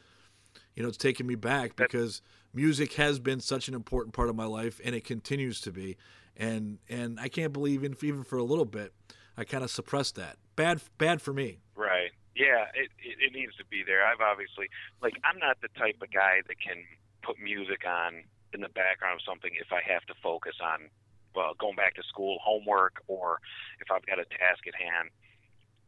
[0.74, 2.22] you know it's taking me back because
[2.54, 5.96] music has been such an important part of my life, and it continues to be,
[6.36, 8.92] and and I can't believe even even for a little bit,
[9.36, 10.36] I kind of suppressed that.
[10.56, 11.58] Bad bad for me.
[11.74, 12.10] Right.
[12.34, 12.66] Yeah.
[12.74, 14.04] It, it it needs to be there.
[14.06, 14.68] I've obviously
[15.02, 16.84] like I'm not the type of guy that can
[17.22, 18.24] put music on
[18.54, 20.88] in the background of something if I have to focus on
[21.36, 23.40] uh, going back to school, homework, or
[23.80, 25.10] if I've got a task at hand,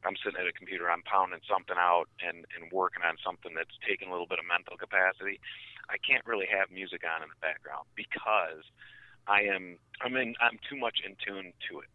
[0.05, 3.75] I'm sitting at a computer, I'm pounding something out and, and working on something that's
[3.83, 5.41] taking a little bit of mental capacity.
[5.91, 8.63] I can't really have music on in the background because
[9.27, 11.91] I am I'm in I'm too much in tune to it.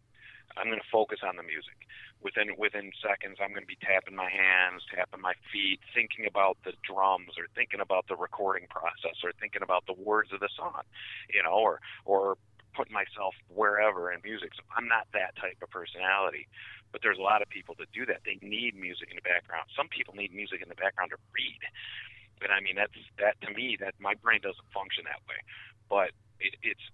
[0.56, 1.74] I'm going to focus on the music.
[2.22, 6.58] Within within seconds, I'm going to be tapping my hands, tapping my feet, thinking about
[6.64, 10.48] the drums, or thinking about the recording process, or thinking about the words of the
[10.56, 10.82] song,
[11.32, 12.36] you know, or or
[12.74, 14.50] putting myself wherever in music.
[14.54, 16.46] So I'm not that type of personality.
[16.92, 18.22] But there's a lot of people that do that.
[18.22, 19.66] They need music in the background.
[19.74, 21.62] Some people need music in the background to read.
[22.38, 23.76] But I mean, that's that to me.
[23.78, 25.42] That my brain doesn't function that way.
[25.90, 26.86] But it, it's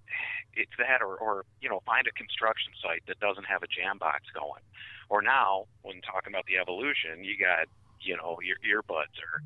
[0.55, 3.99] it's that, or or you know, find a construction site that doesn't have a jam
[3.99, 4.65] box going.
[5.09, 7.69] Or now, when talking about the evolution, you got
[8.01, 9.45] you know your earbuds or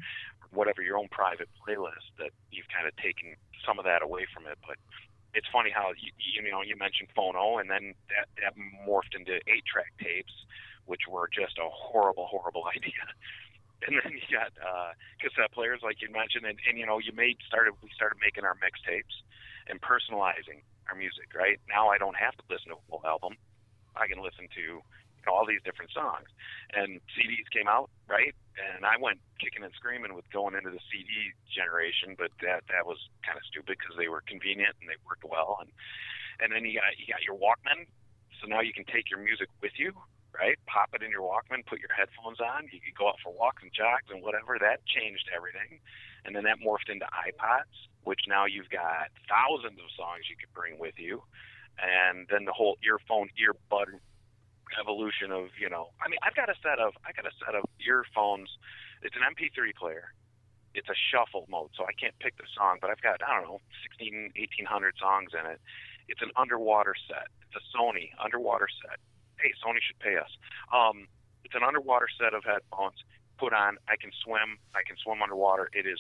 [0.53, 3.35] whatever your own private playlist that you've kind of taken
[3.67, 4.59] some of that away from it.
[4.67, 4.79] But
[5.35, 8.55] it's funny how you, you know you mentioned phono, and then that that
[8.87, 10.33] morphed into eight track tapes,
[10.87, 13.05] which were just a horrible, horrible idea.
[13.87, 17.13] And then you got uh, cassette players, like you mentioned, and, and you know you
[17.13, 19.13] made started we started making our mixtapes
[19.69, 21.35] and personalizing our music.
[21.35, 23.37] Right now, I don't have to listen to a full album.
[23.97, 24.83] I can listen to
[25.27, 26.29] know, all these different songs.
[26.75, 28.35] And CDs came out, right?
[28.59, 32.87] And I went kicking and screaming with going into the CD generation, but that that
[32.87, 35.59] was kind of stupid because they were convenient and they worked well.
[35.61, 35.71] And
[36.41, 37.87] and then you got you got your Walkman
[38.41, 39.93] So now you can take your music with you,
[40.35, 40.59] right?
[40.67, 42.69] Pop it in your Walkman, put your headphones on.
[42.73, 44.59] You could go out for walks and jogs and whatever.
[44.59, 45.81] That changed everything.
[46.25, 50.53] And then that morphed into iPods, which now you've got thousands of songs you could
[50.55, 51.23] bring with you.
[51.79, 53.99] And then the whole earphone, earbud
[54.79, 57.55] evolution of, you know, I mean, I've got a set of, I got a set
[57.55, 58.51] of earphones.
[59.03, 60.13] It's an MP3 player.
[60.75, 63.47] It's a shuffle mode, so I can't pick the song, but I've got, I don't
[63.47, 65.61] know, 16, 1800 songs in it.
[66.09, 67.31] It's an underwater set.
[67.47, 68.99] It's a Sony underwater set.
[69.39, 70.31] Hey, Sony should pay us.
[70.75, 71.07] Um,
[71.45, 72.99] it's an underwater set of headphones.
[73.39, 73.79] Put on.
[73.89, 74.59] I can swim.
[74.75, 75.71] I can swim underwater.
[75.73, 75.99] It is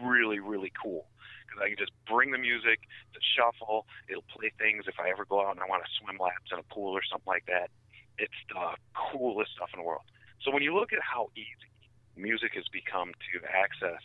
[0.00, 1.06] really, really cool
[1.46, 2.80] because I can just bring the music,
[3.12, 3.86] the shuffle.
[4.08, 6.58] It'll play things if I ever go out and I want to swim laps in
[6.58, 7.70] a pool or something like that.
[8.18, 10.04] It's the coolest stuff in the world.
[10.42, 11.70] So when you look at how easy
[12.16, 14.02] music has become to access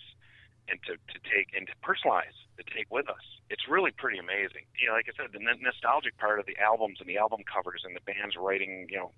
[0.69, 4.67] and to, to take and to personalize, to take with us, it's really pretty amazing.
[4.79, 7.83] You know, like I said, the nostalgic part of the albums and the album covers
[7.85, 9.11] and the bands writing, you know,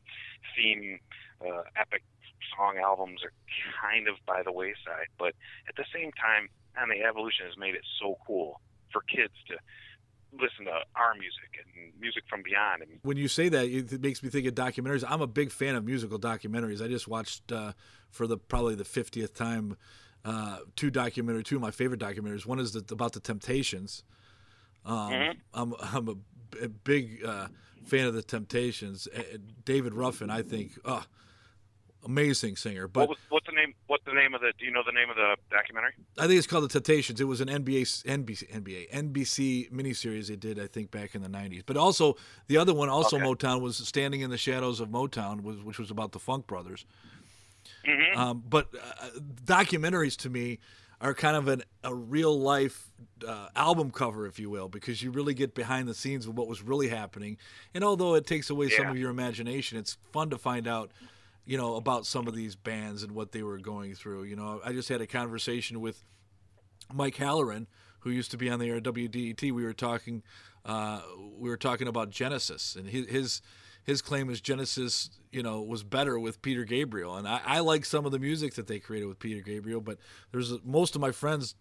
[0.55, 0.99] theme,
[1.41, 2.03] uh, epic
[2.55, 3.33] song albums are
[3.81, 5.11] kind of by the wayside.
[5.17, 5.33] But
[5.67, 9.57] at the same time, and the evolution has made it so cool for kids to
[10.33, 12.83] listen to our music and music from beyond.
[12.83, 15.03] And when you say that, it makes me think of documentaries.
[15.07, 16.83] I'm a big fan of musical documentaries.
[16.83, 17.73] I just watched uh,
[18.09, 19.77] for the probably the 50th time
[20.25, 22.45] uh, two documentary, two of my favorite documentaries.
[22.45, 24.03] One is the, about the Temptations.
[24.85, 25.39] Um, mm-hmm.
[25.53, 27.47] I'm I'm a, a big uh,
[27.85, 29.07] fan of the Temptations.
[29.65, 31.03] David Ruffin, I think, oh,
[32.05, 32.87] amazing singer.
[32.87, 33.73] But what was, what's the name?
[33.87, 34.53] What's the name of the?
[34.57, 35.93] Do you know the name of the documentary?
[36.17, 37.19] I think it's called The Temptations.
[37.21, 41.29] It was an NBA NBC NBA NBC miniseries they did, I think, back in the
[41.29, 41.63] '90s.
[41.65, 43.25] But also the other one, also okay.
[43.25, 46.85] Motown, was Standing in the Shadows of Motown, was, which was about the Funk Brothers.
[47.87, 48.19] Mm-hmm.
[48.19, 50.59] Um, but uh, documentaries to me
[51.01, 52.89] are kind of an, a real life
[53.25, 56.47] uh, album cover, if you will, because you really get behind the scenes of what
[56.47, 57.37] was really happening.
[57.73, 58.77] And although it takes away yeah.
[58.77, 60.91] some of your imagination, it's fun to find out
[61.49, 64.21] you know, about some of these bands and what they were going through.
[64.21, 66.03] You know, I just had a conversation with
[66.93, 67.65] Mike Halloran,
[68.01, 69.51] who used to be on the air at WDET.
[69.51, 70.21] We were talking,
[70.63, 71.01] uh,
[71.39, 73.41] we were talking about Genesis, and his his
[73.83, 77.83] his claim is Genesis, you know, was better with Peter Gabriel, and I, I like
[77.83, 79.97] some of the music that they created with Peter Gabriel, but
[80.31, 81.55] there's most of my friends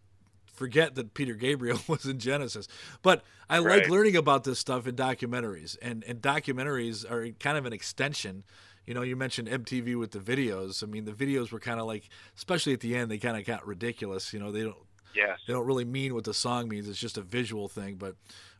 [0.52, 2.68] forget that Peter Gabriel was in Genesis.
[3.00, 3.80] But I right.
[3.80, 8.44] like learning about this stuff in documentaries, and and documentaries are kind of an extension
[8.88, 10.82] you know, you mentioned MTV with the videos.
[10.82, 13.44] I mean, the videos were kind of like, especially at the end, they kind of
[13.44, 14.32] got ridiculous.
[14.32, 14.78] You know, they don't.
[15.14, 15.38] Yes.
[15.46, 16.88] They don't really mean what the song means.
[16.88, 17.96] It's just a visual thing.
[17.96, 18.14] But,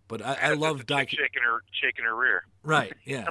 [0.07, 2.45] but I, I love doc- shaking her, shaking her rear.
[2.63, 2.93] Right.
[3.07, 3.29] Yeah.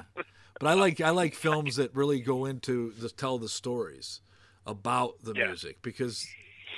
[0.58, 4.20] but I like I like films that really go into the tell the stories
[4.66, 5.46] about the yeah.
[5.46, 6.26] music because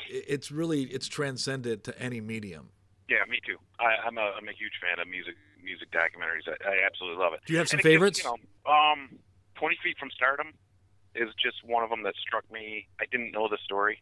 [0.06, 2.68] it's really it's transcended to any medium.
[3.08, 3.56] Yeah, me too.
[3.78, 6.46] I, am a I'm a huge fan of music music documentaries.
[6.46, 7.40] I, I absolutely love it.
[7.46, 8.18] Do you have some favorites?
[8.18, 9.18] Gives, you know, um,
[9.60, 10.54] 20 Feet from Stardom
[11.14, 12.88] is just one of them that struck me.
[12.98, 14.00] I didn't know the story.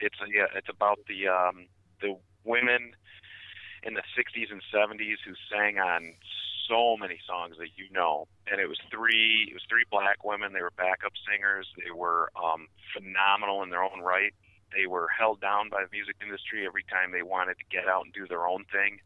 [0.00, 1.66] It's a, yeah, it's about the um,
[2.00, 2.92] the women
[3.82, 6.14] in the 60s and 70s who sang on
[6.68, 10.52] so many songs that you know, and it was three it was three black women.
[10.52, 11.66] They were backup singers.
[11.76, 14.34] They were um, phenomenal in their own right.
[14.76, 18.04] They were held down by the music industry every time they wanted to get out
[18.04, 19.00] and do their own thing.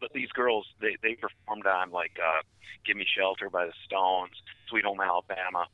[0.00, 2.42] But these girls, they they performed on like uh,
[2.84, 4.34] "Give Me Shelter" by the Stones,
[4.68, 5.66] Sweet Home Alabama,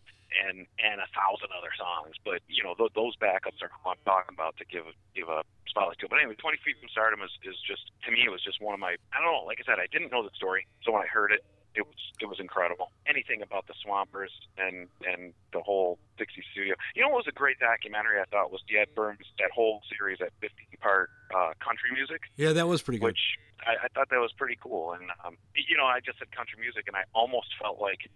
[0.47, 2.17] and and a thousand other songs.
[2.25, 5.43] But you know th- those backups are who I'm talking about to give give a
[5.69, 6.09] spotlight to.
[6.09, 8.75] But anyway, 20 Feet from Stardom is is just to me it was just one
[8.75, 9.45] of my I don't know.
[9.45, 11.97] Like I said, I didn't know the story, so when I heard it, it was
[12.21, 12.93] it was incredible.
[13.07, 16.75] Anything about the Swampers and and the whole Dixie Studio.
[16.95, 19.81] You know what was a great documentary I thought was the Ed Burns that whole
[19.89, 22.23] series that 15 part uh, country music.
[22.37, 23.17] Yeah, that was pretty good.
[23.17, 24.93] Which I, I thought that was pretty cool.
[24.93, 28.11] And um, you know, I just said country music, and I almost felt like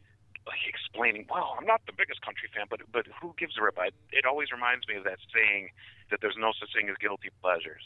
[0.47, 3.79] like explaining, well, I'm not the biggest country fan, but but who gives a rip?
[3.79, 5.71] I, it always reminds me of that saying
[6.11, 7.83] that there's no such thing as guilty pleasures.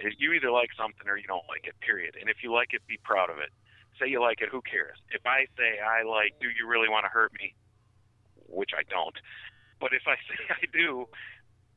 [0.00, 1.76] You either like something or you don't like it.
[1.84, 2.16] Period.
[2.18, 3.52] And if you like it, be proud of it.
[4.00, 4.48] Say you like it.
[4.48, 4.96] Who cares?
[5.10, 7.54] If I say I like, do you really want to hurt me?
[8.48, 9.14] Which I don't.
[9.78, 11.06] But if I say I do,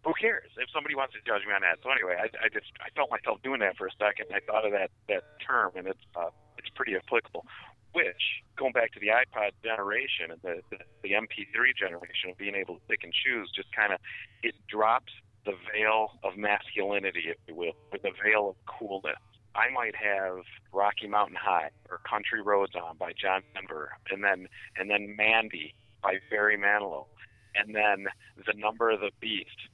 [0.03, 1.83] who cares if somebody wants to judge me on that?
[1.83, 4.31] So anyway, I, I just I felt myself doing that for a second.
[4.31, 7.45] I thought of that that term, and it's uh, it's pretty applicable
[7.93, 12.55] which going back to the iPod generation and the, the, the MP3 generation of being
[12.55, 13.99] able to pick and choose, just kind of
[14.41, 15.13] it drops
[15.45, 19.21] the veil of masculinity, if you will, or the veil of coolness.
[19.55, 24.47] I might have Rocky Mountain High or Country Roads on by John Denver, and then
[24.77, 27.05] and then Mandy by Barry Manilow,
[27.55, 28.07] and then
[28.45, 29.69] The Number of the Beast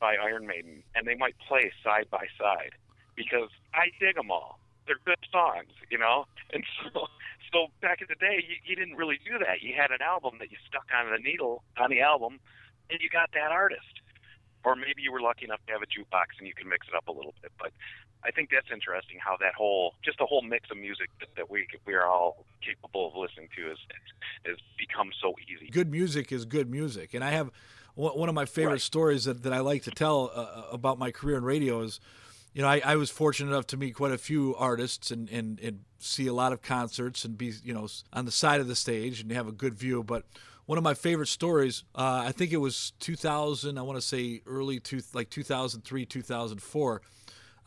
[0.00, 2.72] by Iron Maiden, and they might play side by side
[3.16, 6.26] because I dig them all they're good songs, you know.
[6.52, 7.08] And so,
[7.50, 9.58] so back in the day, you, you didn't really do that.
[9.58, 12.38] You had an album that you stuck on the needle on the album,
[12.90, 13.98] and you got that artist.
[14.62, 16.94] Or maybe you were lucky enough to have a jukebox and you can mix it
[16.94, 17.50] up a little bit.
[17.58, 17.72] But
[18.24, 21.66] I think that's interesting how that whole, just the whole mix of music that, we
[21.86, 23.78] we are all capable of listening to is
[24.46, 25.70] has become so easy.
[25.70, 27.50] Good music is good music, and I have
[27.94, 28.80] one one of my favorite Right.
[28.80, 32.00] stories that, that I like to tell uh, about my career in radio is,
[32.54, 35.60] you know, I, I was fortunate enough to meet quite a few artists and, and,
[35.60, 38.76] and see a lot of concerts and be, you know, on the side of the
[38.76, 40.02] stage and have a good view.
[40.02, 40.24] But
[40.66, 44.40] one of my favorite stories, uh, I think it was 2000, I want to say
[44.46, 47.02] early, two, like 2003, 2004.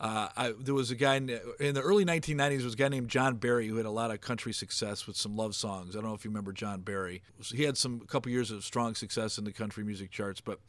[0.00, 2.58] Uh, I, there was a guy in the, in the early 1990s.
[2.58, 5.16] There was a guy named John Berry who had a lot of country success with
[5.16, 5.96] some love songs.
[5.96, 7.22] I don't know if you remember John Berry.
[7.42, 10.60] He had some a couple years of strong success in the country music charts, but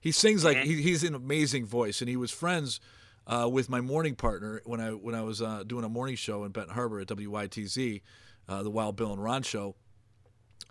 [0.00, 2.80] he sings like he, he's an amazing voice, and he was friends
[3.26, 6.42] uh, with my morning partner when I when I was uh, doing a morning show
[6.42, 8.02] in Benton Harbor at WYTZ,
[8.48, 9.76] uh, the Wild Bill and Ron show.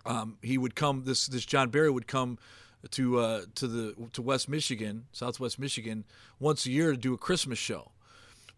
[0.04, 1.04] Um, he would come.
[1.04, 2.38] This this John Berry would come
[2.90, 6.04] to uh, to the to West Michigan, Southwest Michigan,
[6.38, 7.91] once a year to do a Christmas show.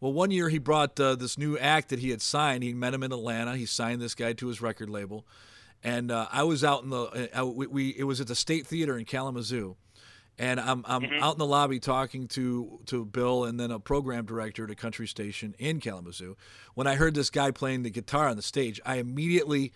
[0.05, 2.63] Well, one year he brought uh, this new act that he had signed.
[2.63, 3.57] He met him in Atlanta.
[3.57, 5.27] He signed this guy to his record label,
[5.83, 8.67] and uh, I was out in the uh, we, we it was at the State
[8.67, 9.77] Theater in Kalamazoo,
[10.39, 14.27] and I'm I'm out in the lobby talking to to Bill and then a program
[14.27, 16.37] director at a country station in Kalamazoo.
[16.75, 19.73] When I heard this guy playing the guitar on the stage, I immediately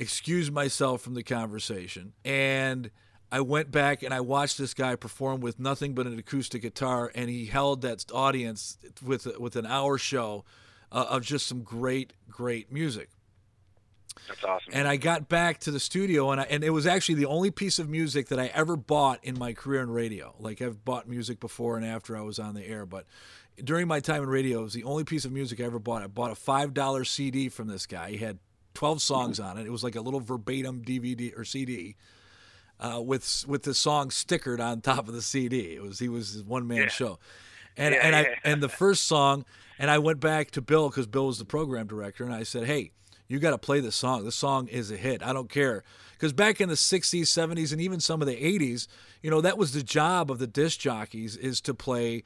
[0.00, 2.90] excused myself from the conversation and
[3.34, 7.10] I went back and I watched this guy perform with nothing but an acoustic guitar,
[7.16, 10.44] and he held that audience with with an hour show
[10.92, 13.10] uh, of just some great, great music.
[14.28, 14.72] That's awesome.
[14.72, 17.50] And I got back to the studio, and I, and it was actually the only
[17.50, 20.36] piece of music that I ever bought in my career in radio.
[20.38, 23.04] Like I've bought music before and after I was on the air, but
[23.64, 26.02] during my time in radio, it was the only piece of music I ever bought.
[26.02, 28.10] I bought a five dollar CD from this guy.
[28.10, 28.38] He had
[28.74, 29.66] twelve songs on it.
[29.66, 31.96] It was like a little verbatim DVD or CD.
[32.80, 36.32] Uh, with with the song stickered on top of the CD, it was he was
[36.32, 36.88] his one man Yeah.
[36.88, 37.18] show,
[37.76, 39.44] and Yeah, and I and the first song,
[39.78, 42.66] and I went back to Bill because Bill was the program director, and I said,
[42.66, 42.90] "Hey,
[43.28, 44.24] you got to play this song.
[44.24, 45.22] This song is a hit.
[45.22, 48.88] I don't care." Because back in the '60s, '70s, and even some of the '80s,
[49.22, 52.24] you know, that was the job of the disc jockeys is to play,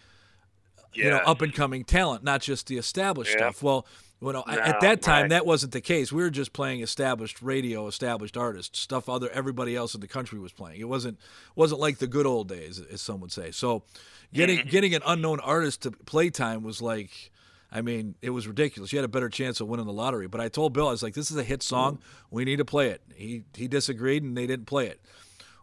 [0.95, 3.51] you know, up and coming talent, not just the established Yeah.
[3.51, 3.63] stuff.
[3.63, 3.87] Well,
[4.21, 5.31] know, No, at that time, right.
[5.31, 6.13] that wasn't the case.
[6.13, 10.39] We were just playing established radio, established artists, stuff other everybody else in the country
[10.39, 10.81] was playing.
[10.81, 11.19] It wasn't
[11.55, 13.51] wasn't like the good old days, as some would say.
[13.51, 13.85] So,
[14.33, 17.31] getting getting an unknown artist to play time was like.
[17.71, 18.95] I mean, it was ridiculous.
[18.95, 20.27] You had a better chance of winning the lottery.
[20.27, 21.97] But I told Bill, I was like, "This is a hit song.
[21.97, 22.01] Mm.
[22.31, 25.03] We need to play it." He he disagreed, and they didn't play it.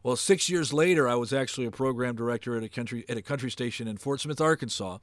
[0.04, 3.24] Well, six years later, I was actually a program director at a country at a
[3.24, 5.00] country station in Fort Smith, Arkansas.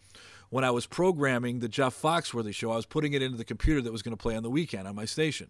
[0.52, 3.80] When I was programming the Jeff Foxworthy show, I was putting it into the computer
[3.80, 5.48] that was going to play on the weekend on my station.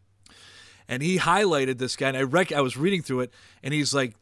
[0.86, 3.32] And he highlighted this guy, and I rec- I was reading through it,
[3.64, 4.14] and he's like,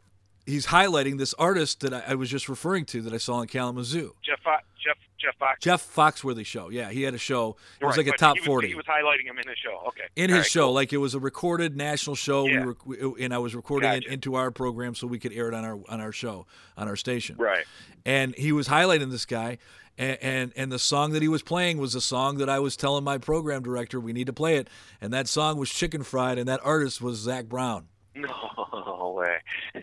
[0.47, 3.49] he's highlighting this artist that I, I was just referring to that I saw in
[3.49, 4.15] Kalamazoo.
[4.23, 5.61] Jeff Fo- Jeff Jeff Fox.
[5.61, 6.71] Jeff Foxworthy show.
[6.71, 7.57] Yeah, he had a show.
[7.79, 9.59] It was Right, like a top he was, forty He was highlighting him in his
[9.59, 9.83] show.
[9.89, 10.05] Okay.
[10.17, 10.73] in All his right, show cool.
[10.73, 12.65] like it was a recorded national show Yeah.
[12.87, 15.53] we were and i was recording it into our program so we could air it
[15.55, 16.47] on our on our show
[16.79, 17.67] on our station Right.
[18.07, 19.59] and he was highlighting this guy
[19.99, 22.77] and, and and the song that he was playing was a song that i was
[22.77, 24.69] telling my program director we need to play it
[25.01, 29.37] and that song was chicken fried and that artist was Zac Brown No way.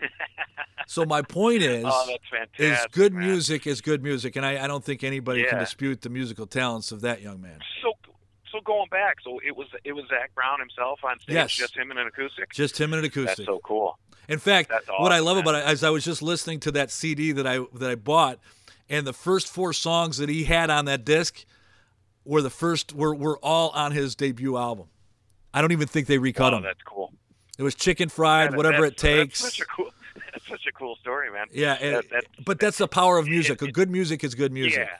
[0.86, 2.16] so my point is oh,
[2.58, 3.26] is good man.
[3.26, 6.92] music is good music and i, I don't think anybody can dispute the musical talents
[6.92, 7.92] of that young man So
[8.50, 11.52] so going back, so it was it was Zac Brown himself on stage, Yes.
[11.52, 12.50] just him and an acoustic.
[12.50, 13.36] just him and an acoustic.
[13.36, 13.98] That's so cool.
[14.26, 15.44] In fact, That's what I love man.
[15.46, 18.38] about it is I was just listening to that CD that I that I bought,
[18.90, 21.44] and the first four songs that he had on that disc
[22.24, 24.86] were the first were were all on his debut album.
[25.54, 26.62] I don't even think they recut Oh, them.
[26.64, 27.12] that's cool.
[27.58, 29.42] It was chicken fried, whatever it takes.
[29.42, 29.90] That's such a cool.
[30.32, 31.46] That's such a cool story, man.
[31.52, 33.60] yeah, and- That- that- but that's the power of music.
[33.62, 34.78] it- good music is good music.
[34.80, 34.96] Yeah,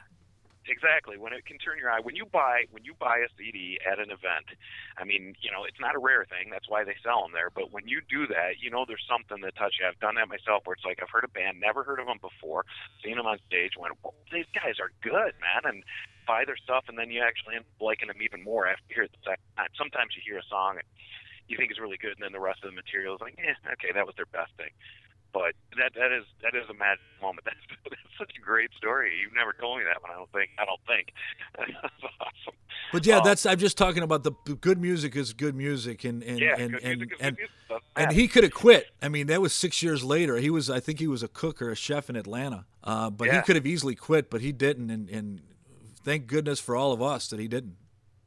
[0.69, 1.19] exactly.
[1.19, 3.99] When it can turn your eye, when you buy when you buy a CD at
[3.99, 4.53] an event,
[4.97, 6.51] I mean, you know, it's not a rare thing.
[6.51, 7.51] That's why they sell them there.
[7.51, 9.87] But when you do that, you know, there's something that touches you.
[9.87, 12.21] I've done that myself, where it's like I've heard a band, never heard of them
[12.21, 12.65] before,
[13.05, 15.85] seen them on stage, went, well, these guys are good, man, and
[16.27, 18.95] buy their stuff, and then you actually end up liking them even more after you
[19.01, 19.73] hear it the second time.
[19.77, 20.77] Sometimes you hear a song.
[20.77, 20.87] And,
[21.49, 23.57] you think is really good, and then the rest of the material is like, eh,
[23.73, 24.71] okay, that was their best thing.
[25.33, 27.45] But that that is that is a magic moment.
[27.45, 29.13] That's, that's such a great story.
[29.21, 30.11] You've never told me that one.
[30.11, 30.51] I don't think.
[30.59, 31.13] I don't think.
[31.59, 31.73] That's
[32.21, 32.55] awesome.
[32.93, 36.23] But yeah, Um, that's I'm just talking about the good music is good music, and
[36.23, 37.51] and Yeah, and and, and, good music.
[37.69, 38.87] Doesn't and he could have quit.
[39.03, 40.37] I mean, that was six years later.
[40.37, 42.65] He was, I think, he was a cook or a chef in Atlanta.
[42.83, 44.91] Uh, but he could have easily quit, but he didn't.
[44.91, 45.43] And, and
[46.03, 47.77] thank goodness for all of us that he didn't.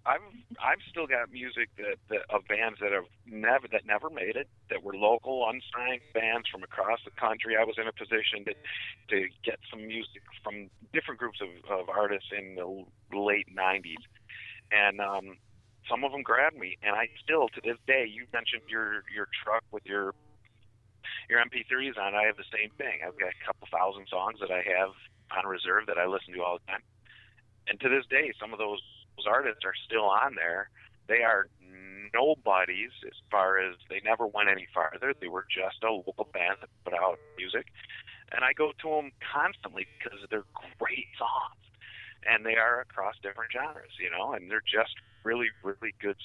[0.05, 0.21] I've
[0.59, 4.49] I've still got music that, that of bands that have never that never made it
[4.69, 7.55] that were local unsigned bands from across the country.
[7.55, 8.53] I was in a position to
[9.15, 12.67] to get some music from different groups of, of artists in the
[13.15, 14.03] late '90s,
[14.71, 15.37] and um,
[15.89, 16.77] some of them grabbed me.
[16.83, 18.05] And I still to this day.
[18.09, 20.13] You mentioned your your truck with your
[21.29, 22.15] your MP3s on.
[22.15, 23.01] I have the same thing.
[23.05, 24.91] I've got a couple thousand songs that I have
[25.31, 26.83] on reserve that I listen to all the time.
[27.67, 28.81] And to this day, some of those
[29.17, 30.69] those artists are still on there.
[31.07, 31.47] They are
[32.13, 35.13] nobodies as far as they never went any farther.
[35.19, 37.67] They were just a local band that put out music,
[38.31, 40.47] and I go to them constantly because they're
[40.79, 41.61] great songs,
[42.27, 46.17] and they are across different genres, you know, and they're just really, really good.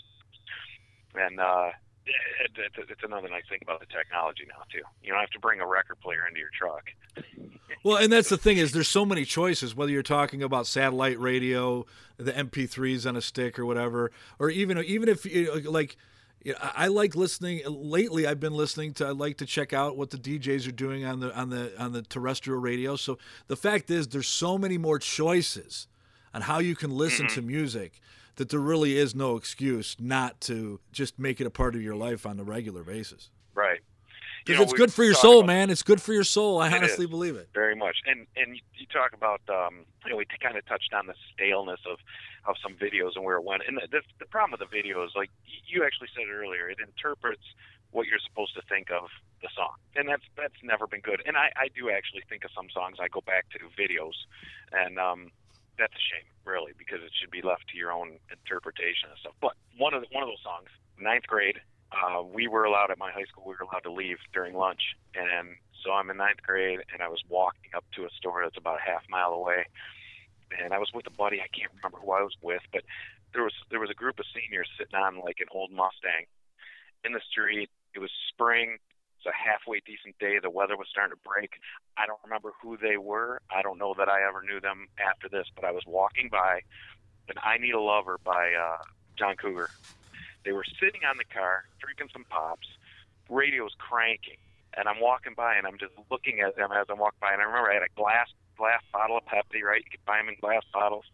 [1.14, 1.70] And uh,
[2.06, 4.84] it, it, it's another nice thing about the technology now too.
[5.02, 6.84] You don't have to bring a record player into your truck.
[7.82, 9.74] Well, and that's the thing is there's so many choices.
[9.74, 11.86] Whether you're talking about satellite radio,
[12.16, 15.96] the MP3s on a stick or whatever, or even even if you like.
[16.60, 17.62] I like listening.
[17.66, 19.06] Lately, I've been listening to.
[19.06, 21.90] I like to check out what the DJs are doing on the on the on
[21.90, 22.94] the terrestrial radio.
[22.94, 25.88] So the fact is, there's so many more choices
[26.32, 27.34] on how you can listen mm-hmm.
[27.34, 28.00] to music
[28.36, 31.96] that there really is no excuse not to just make it a part of your
[31.96, 33.30] life on a regular basis.
[33.54, 33.80] Right.
[34.46, 35.70] Because it's good for your soul, about, man.
[35.70, 36.60] It's good for your soul.
[36.60, 37.48] I honestly is, believe it.
[37.52, 37.96] Very much.
[38.06, 41.80] And and you talk about um, you know we kind of touched on the staleness
[41.90, 41.98] of
[42.46, 43.62] of some videos and where it went.
[43.66, 45.30] And the, the, the problem with the video is like
[45.66, 46.68] you actually said it earlier.
[46.68, 47.42] It interprets
[47.90, 49.08] what you're supposed to think of
[49.42, 51.22] the song, and that's that's never been good.
[51.26, 52.98] And I I do actually think of some songs.
[53.00, 54.14] I go back to videos,
[54.72, 55.32] and um,
[55.78, 59.34] that's a shame, really, because it should be left to your own interpretation and stuff.
[59.40, 60.68] But one of the, one of those songs,
[60.98, 61.60] ninth grade,
[62.02, 63.44] uh, we were allowed at my high school.
[63.46, 67.08] We were allowed to leave during lunch, and so I'm in ninth grade, and I
[67.08, 69.66] was walking up to a store that's about a half mile away,
[70.62, 71.40] and I was with a buddy.
[71.40, 72.82] I can't remember who I was with, but
[73.32, 76.26] there was there was a group of seniors sitting on like an old Mustang
[77.04, 77.70] in the street.
[77.94, 78.78] It was spring
[79.18, 80.38] It's a halfway decent day.
[80.42, 81.52] The weather was starting to break.
[81.96, 83.40] I don't remember who they were.
[83.50, 86.60] I don't know that I ever knew them after this, but I was walking by
[87.28, 88.82] and I Need a Lover by uh,
[89.16, 89.70] John Cougar.
[90.46, 92.68] They were sitting on the car, drinking some pops,
[93.28, 94.38] radio's cranking,
[94.78, 97.34] and I'm walking by and I'm just looking at them as I'm walking by.
[97.34, 99.82] And I remember I had a glass glass bottle of Pepsi, right?
[99.84, 101.04] You could buy them in glass bottles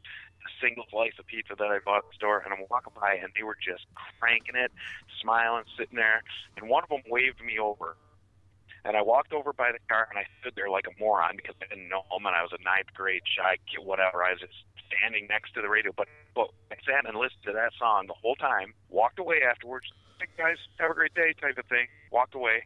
[0.42, 3.14] a single slice of pizza that I bought at the store, and I'm walking by,
[3.14, 3.86] and they were just
[4.18, 4.72] cranking it,
[5.20, 6.22] smiling, sitting there,
[6.56, 7.96] and one of them waved me over.
[8.84, 11.54] And I walked over by the car, and I stood there like a moron because
[11.62, 14.24] I didn't know him, and I was a ninth grade shy kid, whatever.
[14.24, 14.58] I was just
[14.92, 18.18] standing next to the radio, but but I sat and listened to that song the
[18.18, 18.74] whole time.
[18.88, 19.86] Walked away afterwards.
[20.20, 21.86] Hey guys, have a great day, type of thing.
[22.10, 22.64] Walked away,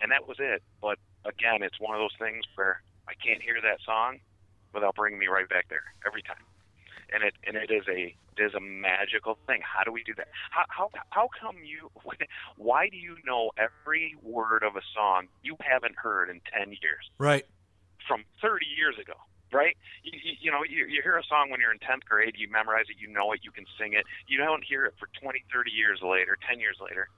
[0.00, 0.62] and that was it.
[0.80, 4.18] But again, it's one of those things where I can't hear that song
[4.72, 6.44] without bringing me right back there every time
[7.12, 9.60] and it and it is a it is a magical thing.
[9.62, 10.28] How do we do that?
[10.50, 11.90] How how how come you?
[12.56, 17.10] Why do you know every word of a song you haven't heard in ten years?
[17.18, 17.46] Right.
[18.06, 19.14] From thirty years ago.
[19.52, 22.34] Right, you, you, you know, you, you hear a song when you're in 10th grade,
[22.38, 24.04] you memorize it, you know it, you can sing it.
[24.28, 27.08] You don't hear it for 20, 30 years later, 10 years later,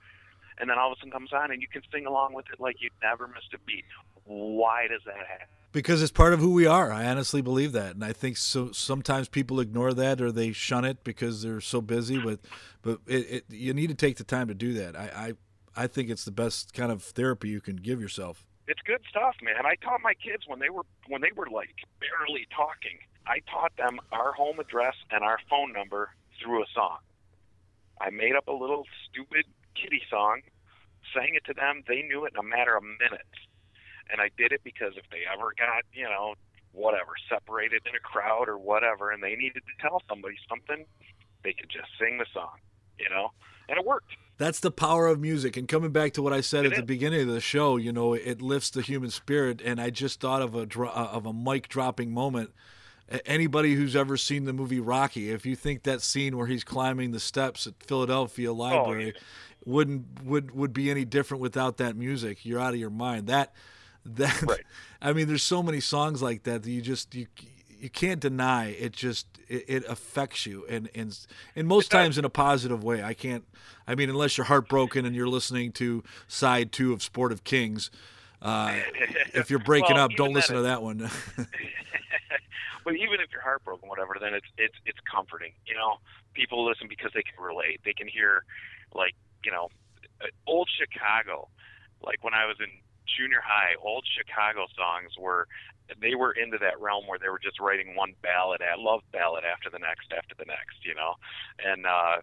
[0.57, 2.59] and then all of a sudden comes on and you can sing along with it
[2.59, 3.85] like you never missed a beat.
[4.25, 5.47] Why does that happen?
[5.73, 6.91] because it's part of who we are.
[6.91, 8.71] I honestly believe that, and I think so.
[8.71, 12.17] Sometimes people ignore that or they shun it because they're so busy.
[12.19, 12.39] But
[12.81, 14.95] but it, it, you need to take the time to do that.
[14.95, 15.33] I,
[15.75, 18.45] I I think it's the best kind of therapy you can give yourself.
[18.67, 19.65] It's good stuff, man.
[19.65, 22.99] I taught my kids when they were when they were like barely talking.
[23.27, 26.11] I taught them our home address and our phone number
[26.41, 26.97] through a song.
[27.99, 29.45] I made up a little stupid
[29.75, 30.41] kitty song,
[31.13, 31.83] sang it to them.
[31.87, 33.39] They knew it in a matter of minutes
[34.11, 36.35] and I did it because if they ever got, you know,
[36.71, 40.85] whatever, separated in a crowd or whatever, and they needed to tell somebody something,
[41.43, 42.57] they could just sing the song,
[42.99, 43.29] you know,
[43.69, 44.13] and it worked.
[44.37, 45.57] That's the power of music.
[45.57, 46.79] And coming back to what I said it at is.
[46.79, 49.61] the beginning of the show, you know, it lifts the human spirit.
[49.61, 52.51] And I just thought of a uh, of a mic dropping moment.
[53.25, 57.11] Anybody who's ever seen the movie Rocky, if you think that scene where he's climbing
[57.11, 59.21] the steps at Philadelphia Library oh, yeah.
[59.65, 63.27] wouldn't would would be any different without that music, you're out of your mind.
[63.27, 63.53] That
[64.05, 64.63] that right.
[65.01, 67.27] I mean, there's so many songs like that that you just you
[67.83, 68.93] you can't deny it.
[68.93, 71.17] Just it, it affects you, and and
[71.53, 73.03] and most times in a positive way.
[73.03, 73.43] I can't.
[73.85, 77.91] I mean, unless you're heartbroken and you're listening to side two of Sport of Kings.
[78.41, 78.79] Uh,
[79.33, 80.97] if you're breaking well, up, don't listen is, to that one.
[82.85, 85.51] but even if you're heartbroken, whatever, then it's it's it's comforting.
[85.67, 85.97] You know,
[86.33, 87.81] people listen because they can relate.
[87.83, 88.45] They can hear,
[88.95, 89.13] like
[89.43, 89.67] you know,
[90.21, 91.49] uh, old Chicago.
[92.01, 92.67] Like when I was in
[93.17, 95.47] junior high, old Chicago songs were
[96.01, 99.43] they were into that realm where they were just writing one ballad, at love ballad
[99.43, 101.15] after the next, after the next, you know.
[101.63, 102.21] and uh,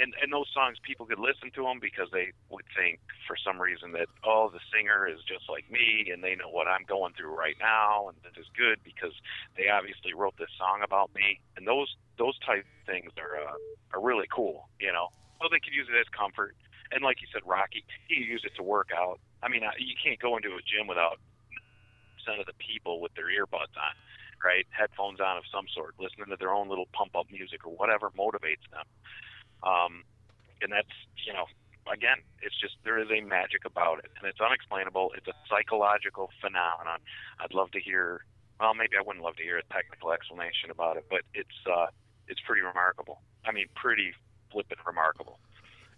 [0.00, 3.60] and and those songs people could listen to them because they would think for some
[3.60, 7.12] reason that oh the singer is just like me and they know what I'm going
[7.14, 9.12] through right now and this is good because
[9.56, 11.40] they obviously wrote this song about me.
[11.56, 13.58] And those those type things are uh,
[13.92, 15.12] are really cool you know?
[15.42, 16.56] So they could use it as comfort.
[16.92, 19.20] And like you said Rocky he used it to work out.
[19.42, 21.18] I mean you can't go into a gym without
[22.28, 23.94] of the people with their earbuds on
[24.44, 27.72] right headphones on of some sort listening to their own little pump up music or
[27.72, 28.86] whatever motivates them
[29.62, 30.04] um,
[30.62, 30.92] and that's,
[31.26, 31.46] you know,
[31.92, 35.12] again, it's just there is a magic about it, and it's unexplainable.
[35.16, 37.00] It's a psychological phenomenon.
[37.38, 38.24] I'd love to hear.
[38.58, 41.86] Well, maybe I wouldn't love to hear a technical explanation about it, but it's uh,
[42.28, 43.20] it's pretty remarkable.
[43.44, 44.12] I mean, pretty
[44.52, 45.38] flippant remarkable.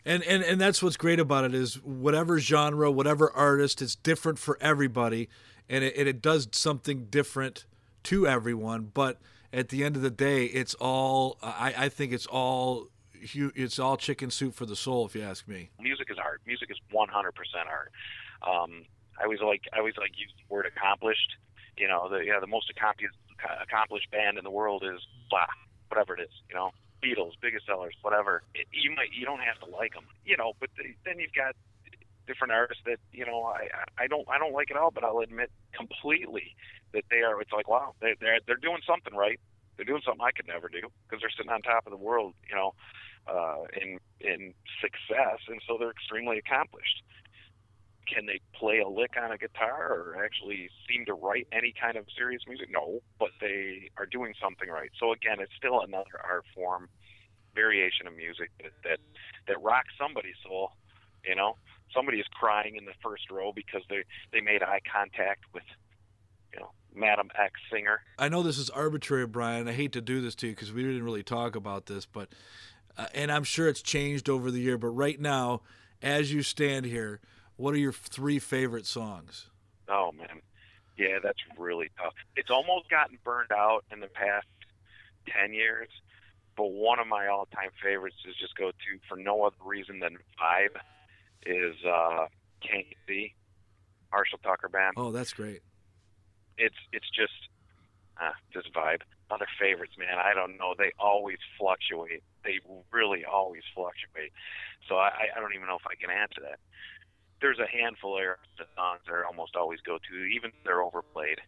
[0.05, 4.39] And, and and that's what's great about it is whatever genre, whatever artist, it's different
[4.39, 5.29] for everybody,
[5.69, 7.65] and it, and it does something different
[8.05, 8.91] to everyone.
[8.93, 9.19] But
[9.53, 13.97] at the end of the day, it's all I, I think it's all it's all
[13.97, 15.71] chicken soup for the soul, if you ask me.
[15.81, 16.41] Music is art.
[16.45, 17.07] Music is 100%
[17.69, 17.93] art.
[18.43, 18.85] Um,
[19.19, 21.37] I always like I always like use the word accomplished.
[21.77, 23.15] You know, the yeah the most accomplished
[23.63, 25.01] accomplished band in the world is
[25.31, 25.47] blah,
[25.89, 26.35] whatever it is.
[26.49, 26.71] You know,
[27.03, 28.43] Beatles, biggest sellers, whatever.
[28.55, 31.35] It, you might you don't have to like them, you know, but the, then you've
[31.35, 31.55] got
[32.27, 33.69] different artists that you know I
[33.99, 36.55] I don't I don't like it all, but I'll admit completely
[36.93, 37.41] that they are.
[37.41, 39.41] It's like wow, they they're they're doing something right.
[39.77, 42.35] They're doing something I could never do because they're sitting on top of the world,
[42.49, 42.75] you know,
[43.27, 47.03] uh, in in success, and so they're extremely accomplished.
[48.07, 51.97] Can they play a lick on a guitar or actually seem to write any kind
[51.97, 52.69] of serious music?
[52.71, 54.91] No, but they are doing something right.
[54.99, 56.89] So again, it's still another art form,
[57.55, 58.99] variation of music that that,
[59.49, 60.73] that rocks somebody's soul.
[61.25, 61.57] You know,
[61.95, 65.65] somebody is crying in the first row because they they made eye contact with
[66.53, 68.01] you know Madam X singer.
[68.19, 69.69] I know this is arbitrary, Brian.
[69.69, 72.29] I hate to do this to you because we didn't really talk about this, but
[72.97, 74.79] uh, and I'm sure it's changed over the year.
[74.79, 75.63] But right now,
[76.01, 77.21] as you stand here,
[77.57, 79.49] what are your three favorite songs?
[79.89, 80.41] Oh man,
[80.97, 82.15] yeah, that's really tough.
[82.37, 84.47] It's almost gotten burned out in the past
[85.29, 85.89] ten years,
[86.57, 90.17] but one of my all-time favorites is just go to for no other reason than
[90.41, 90.81] vibe
[91.47, 92.27] is uh,
[92.61, 93.35] Can't You See,
[94.13, 94.95] Marshall Tucker Band.
[94.97, 95.61] Oh, that's great.
[96.59, 97.33] It's it's just
[98.21, 100.19] uh, just vibe other favorites, man.
[100.19, 100.75] I don't know.
[100.77, 102.23] They always fluctuate.
[102.45, 102.59] They
[102.93, 104.33] really always fluctuate.
[104.89, 106.59] So I, I don't even know if I can answer that.
[107.41, 108.37] There's a handful of
[108.77, 111.41] songs that I almost always go to, even if they're overplayed.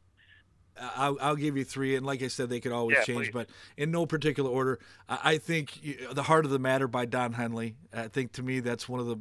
[0.77, 3.33] I'll, I'll, give you three, and like I said, they could always yeah, change, please.
[3.33, 4.81] but in no particular order.
[5.09, 5.81] I think
[6.13, 7.77] "The Heart of the Matter" by Don Henley.
[7.93, 9.17] I think to me that's one of the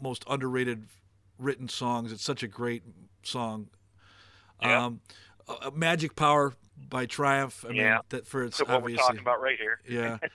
[0.00, 0.86] most underrated
[1.38, 2.12] written songs.
[2.12, 2.82] It's such a great
[3.22, 3.68] song.
[4.62, 4.86] Yeah.
[4.86, 5.00] Um,
[5.48, 6.54] uh, Magic Power
[6.88, 7.64] by Triumph.
[7.68, 7.92] I yeah.
[7.94, 9.02] mean, that for its so what obviously.
[9.02, 9.80] we're talking about right here.
[9.88, 10.18] yeah.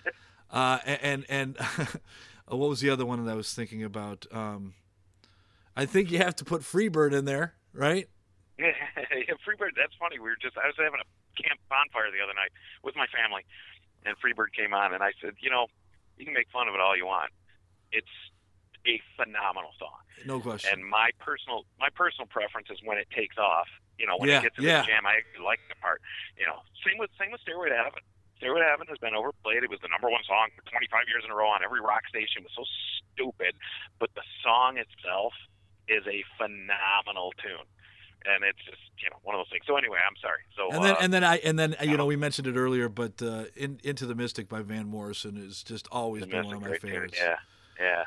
[0.54, 1.58] Uh, and and,
[2.48, 4.28] what was the other one that I was thinking about?
[4.32, 4.76] Um,
[5.76, 8.08] I think you have to put Freebird in there, right?
[8.60, 9.74] Yeah, Freebird.
[9.76, 10.20] That's funny.
[10.20, 12.54] We were just I was having a camp bonfire the other night
[12.84, 13.42] with my family,
[14.06, 15.66] and Freebird came on, and I said, you know,
[16.18, 17.32] you can make fun of it all you want.
[17.92, 18.14] It's
[18.88, 20.00] a phenomenal song.
[20.26, 20.72] No question.
[20.72, 23.68] And my personal my personal preference is when it takes off.
[23.98, 24.82] You know, when Yeah, it gets in yeah.
[24.82, 26.02] the jam, I actually like the part.
[26.38, 28.02] You know, same with same with Stairway to Heaven.
[28.38, 29.64] Stairway to Heaven has been overplayed.
[29.64, 32.08] It was the number one song for 25 years in a row on every rock
[32.10, 32.44] station.
[32.44, 32.66] It was so
[33.14, 33.56] stupid,
[34.00, 35.34] but the song itself
[35.88, 37.68] is a phenomenal tune,
[38.26, 39.64] and it's just you know one of those things.
[39.68, 40.42] So anyway, I'm sorry.
[40.56, 42.88] So and then uh, and then I and then you know we mentioned it earlier,
[42.90, 46.62] but uh, in, Into the Mystic by Van Morrison is just always been one of
[46.62, 47.20] my favorites.
[47.20, 47.36] Yeah,
[47.80, 48.04] yeah.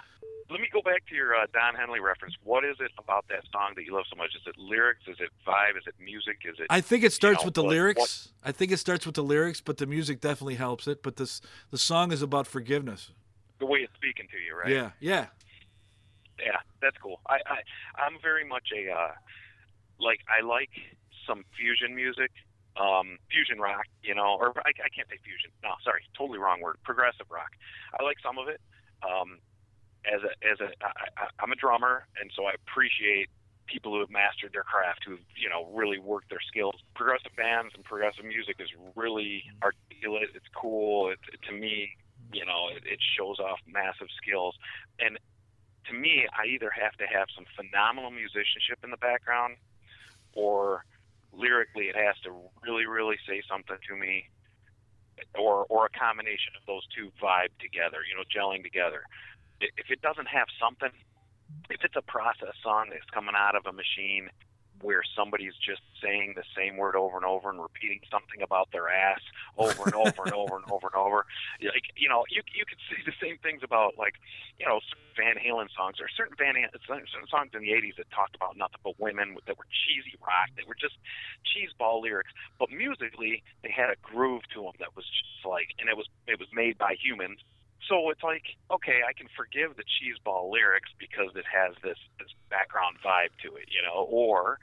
[0.49, 2.35] Let me go back to your uh, Don Henley reference.
[2.45, 4.31] What is it about that song that you love so much?
[4.37, 5.01] Is it lyrics?
[5.09, 5.77] Is it vibe?
[5.77, 6.39] Is it music?
[6.45, 6.67] Is it?
[6.71, 8.29] I think it starts know, with the what- lyrics.
[8.45, 11.03] I think it starts with the lyrics, but the music definitely helps it.
[11.03, 11.41] But this
[11.71, 13.11] the song is about forgiveness.
[13.59, 14.71] the way it's speaking to you, right?
[14.71, 15.27] Yeah, yeah.
[16.39, 17.21] yeah, that's cool.
[17.27, 17.59] I, I
[18.01, 19.13] I'm very much a uh,
[19.99, 20.71] like I like
[21.27, 22.31] some fusion music,
[22.77, 25.51] um, fusion rock, you know, or I, I can't say fusion.
[25.65, 26.77] No, sorry, totally wrong word.
[26.85, 27.51] Progressive rock.
[27.99, 28.61] I like some of it.
[29.03, 29.39] Um,
[30.07, 33.29] as a as a I, I, I'm a drummer, and so I appreciate
[33.67, 36.75] people who have mastered their craft, who've you know really worked their skills.
[36.95, 40.31] Progressive bands and progressive music is really articulate.
[40.35, 41.11] It's cool.
[41.11, 41.91] It, to me,
[42.33, 44.55] you know, it, it shows off massive skills,
[45.01, 45.19] and
[45.89, 49.57] to me, I either have to have some phenomenal musicianship in the background,
[50.33, 50.85] or
[51.33, 52.33] lyrically, it has to
[52.63, 54.29] really, really say something to me,
[55.39, 59.03] or or a combination of those two vibe together, you know, gelling together.
[59.61, 60.91] If it doesn't have something,
[61.71, 64.31] if it's a process song that's coming out of a machine,
[64.83, 68.89] where somebody's just saying the same word over and over and repeating something about their
[68.89, 69.21] ass
[69.57, 71.25] over and over and over and over and over.
[71.63, 74.15] Like you know, you you could say the same things about like
[74.59, 74.81] you know
[75.17, 78.57] Van Halen songs or certain Van Halen certain songs in the '80s that talked about
[78.57, 80.53] nothing but women that were cheesy rock.
[80.57, 81.01] They were just
[81.49, 85.89] cheeseball lyrics, but musically they had a groove to them that was just like, and
[85.89, 87.41] it was it was made by humans
[87.89, 92.31] so it's like, okay, I can forgive the cheeseball lyrics because it has this this
[92.51, 94.59] background vibe to it, you know, or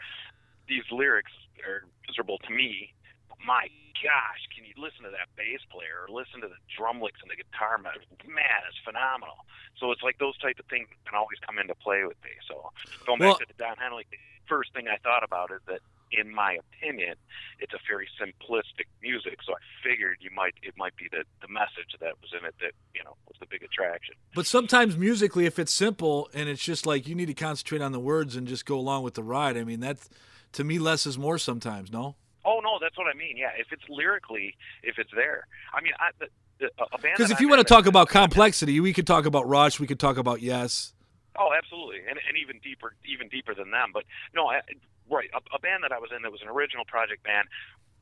[0.67, 1.31] these lyrics
[1.67, 2.93] are miserable to me.
[3.29, 3.67] But my
[4.03, 7.31] gosh, can you listen to that bass player or listen to the drum licks and
[7.31, 7.79] the guitar?
[7.79, 9.47] Man, it's phenomenal.
[9.79, 12.35] So it's like those type of things can always come into play with me.
[12.47, 12.71] So
[13.07, 14.03] going back well, to the Don Henley,
[14.47, 15.79] first thing I thought about is that
[16.17, 17.15] in my opinion,
[17.59, 19.39] it's a very simplistic music.
[19.45, 22.55] So I figured you might it might be the the message that was in it
[22.61, 24.15] that you know was the big attraction.
[24.35, 27.91] But sometimes musically, if it's simple and it's just like you need to concentrate on
[27.91, 29.57] the words and just go along with the ride.
[29.57, 30.09] I mean, that's
[30.53, 31.91] to me less is more sometimes.
[31.91, 32.15] No.
[32.45, 33.37] Oh no, that's what I mean.
[33.37, 35.47] Yeah, if it's lyrically, if it's there.
[35.73, 36.27] I mean, I, the,
[36.59, 36.69] the,
[37.01, 39.79] because if you want to talk about complexity, we could talk about Rush.
[39.79, 40.93] We could talk about Yes.
[41.35, 43.89] Oh, absolutely, and and even deeper, even deeper than them.
[43.91, 44.03] But
[44.35, 44.61] no, I,
[45.09, 47.47] right, a, a band that I was in that was an original project band.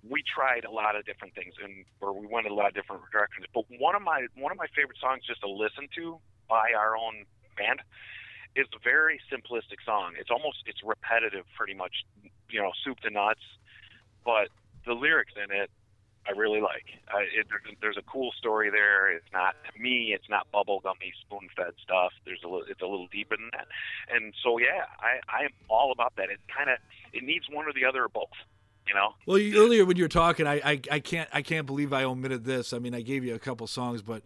[0.02, 3.04] We tried a lot of different things, and or we went a lot of different
[3.12, 3.46] directions.
[3.54, 6.18] But one of my one of my favorite songs just to listen to
[6.50, 7.26] by our own
[7.58, 7.82] band
[8.56, 10.14] is a very simplistic song.
[10.18, 12.04] It's almost it's repetitive, pretty much,
[12.50, 13.46] you know, soup to nuts.
[14.26, 14.50] But
[14.86, 15.70] the lyrics in it
[16.28, 16.86] I really like.
[17.14, 19.12] Uh, it, there's, there's a cool story there.
[19.12, 20.14] It's not to me.
[20.14, 22.12] It's not bubblegummy, spoon-fed stuff.
[22.26, 22.66] There's a little.
[22.70, 23.68] It's a little deeper than that.
[24.14, 26.30] And so yeah, I I am all about that.
[26.30, 26.78] It kind of
[27.14, 28.30] it needs one or the other or both.
[28.88, 29.14] You know.
[29.26, 32.04] Well, you, earlier when you were talking, I, I I can't I can't believe I
[32.04, 32.74] omitted this.
[32.74, 34.22] I mean, I gave you a couple songs, but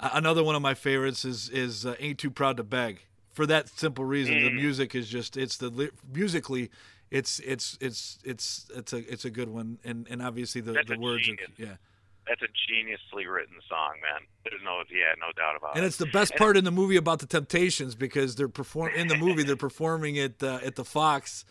[0.00, 3.68] another one of my favorites is is uh, "Ain't Too Proud to Beg." For that
[3.68, 4.44] simple reason, mm.
[4.44, 6.70] the music is just it's the musically
[7.10, 10.88] it's it's it's it's it's a it's a good one, and and obviously the That's
[10.88, 11.76] the words, are, yeah.
[12.26, 14.26] That's a geniusly written song, man.
[14.42, 15.78] There's no, yeah, no doubt about and it.
[15.78, 19.06] And it's the best part in the movie about the Temptations because they're perform in
[19.06, 21.44] the movie they're performing it uh, at the Fox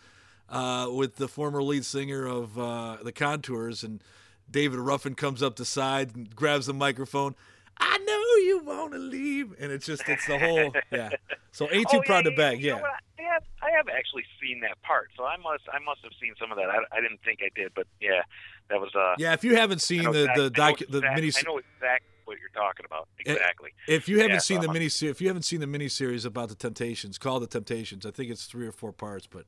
[0.50, 4.02] uh, with the former lead singer of uh, the Contours, and
[4.50, 7.34] David Ruffin comes up the side and grabs the microphone.
[7.78, 11.10] I know you want to leave, and it's just it's the whole yeah.
[11.52, 12.74] So ain't too oh, proud yeah, to beg, yeah.
[12.74, 16.34] I have I have actually seen that part, so I must I must have seen
[16.38, 16.68] some of that.
[16.68, 18.22] I, I didn't think I did, but yeah,
[18.70, 19.14] that was uh.
[19.18, 22.38] Yeah, if you haven't seen the exactly, the doc the mini, I know exactly what
[22.38, 23.08] you're talking about.
[23.18, 23.70] Exactly.
[23.88, 25.88] If you haven't yeah, seen so the mini series, if you haven't seen the mini
[25.88, 28.04] series about the Temptations, called the Temptations.
[28.04, 29.46] I think it's three or four parts, but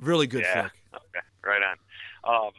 [0.00, 0.72] really good yeah, flick.
[0.94, 1.76] Okay, right on.
[2.24, 2.52] Um,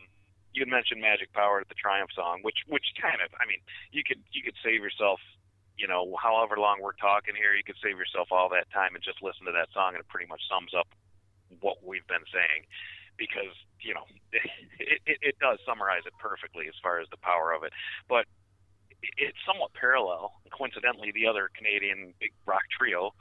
[0.54, 3.60] you mentioned Magic Power, the Triumph song, which which kind of I mean
[3.92, 5.20] you could you could save yourself
[5.78, 9.04] you know, however long we're talking here, you could save yourself all that time and
[9.04, 10.88] just listen to that song, and it pretty much sums up
[11.60, 12.66] what we've been saying.
[13.18, 14.08] Because you know,
[14.80, 17.72] it, it, it does summarize it perfectly as far as the power of it.
[18.08, 18.26] But
[19.18, 20.34] it's somewhat parallel.
[20.52, 23.14] Coincidentally, the other Canadian big rock trio,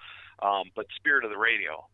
[0.42, 1.86] um, but "Spirit of the Radio"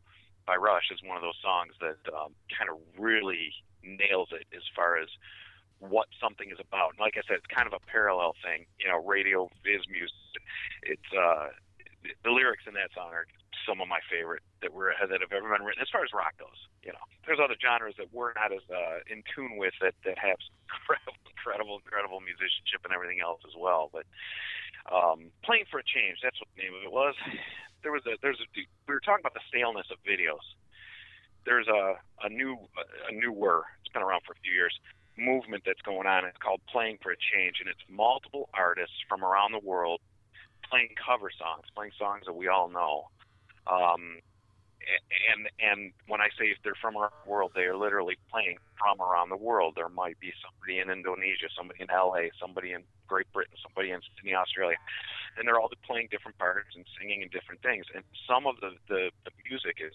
[0.47, 3.53] by Rush is one of those songs that um, kind of really
[3.83, 5.09] nails it as far as
[5.81, 6.97] what something is about.
[6.97, 8.69] And like I said, it's kind of a parallel thing.
[8.79, 10.15] You know, radio viz music.
[10.85, 11.57] It's uh,
[12.25, 13.27] the lyrics in that song are
[13.69, 15.83] some of my favorite that were that have ever been written.
[15.83, 19.05] As far as rock goes, you know, there's other genres that we're not as uh,
[19.09, 23.93] in tune with that that have incredible, incredible, incredible musicianship and everything else as well.
[23.93, 24.05] But
[24.89, 27.17] um, playing for a change, that's what the name of it was.
[27.83, 30.45] There was a there's a we were talking about the staleness of videos.
[31.49, 32.61] There's a a new
[33.09, 33.65] a newer.
[33.81, 34.77] It's been around for a few years
[35.21, 36.25] movement that's going on.
[36.25, 40.01] It's called Playing for a Change, and it's multiple artists from around the world
[40.69, 43.11] playing cover songs, playing songs that we all know.
[43.67, 44.23] Um,
[45.29, 48.57] and and when I say if they're from around the world, they are literally playing
[48.79, 49.75] from around the world.
[49.77, 54.01] There might be somebody in Indonesia, somebody in LA, somebody in Great Britain, somebody in
[54.17, 54.79] Sydney, Australia,
[55.37, 57.85] and they're all playing different parts and singing in different things.
[57.95, 59.95] And some of the the, the music is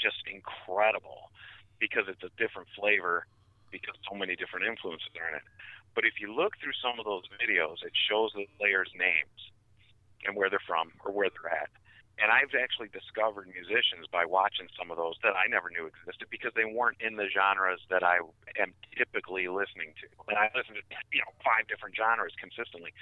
[0.00, 1.30] just incredible
[1.78, 3.26] because it's a different flavor
[3.70, 5.46] because so many different influences are in it.
[5.94, 9.50] But if you look through some of those videos, it shows the players' names
[10.26, 11.70] and where they're from or where they're at.
[12.16, 16.32] And I've actually discovered musicians by watching some of those that I never knew existed
[16.32, 18.24] because they weren't in the genres that I
[18.56, 20.08] am typically listening to.
[20.32, 22.96] And I listen to you know five different genres consistently.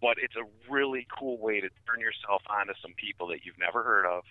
[0.00, 3.82] But it's a really cool way to turn yourself onto some people that you've never
[3.82, 4.24] heard of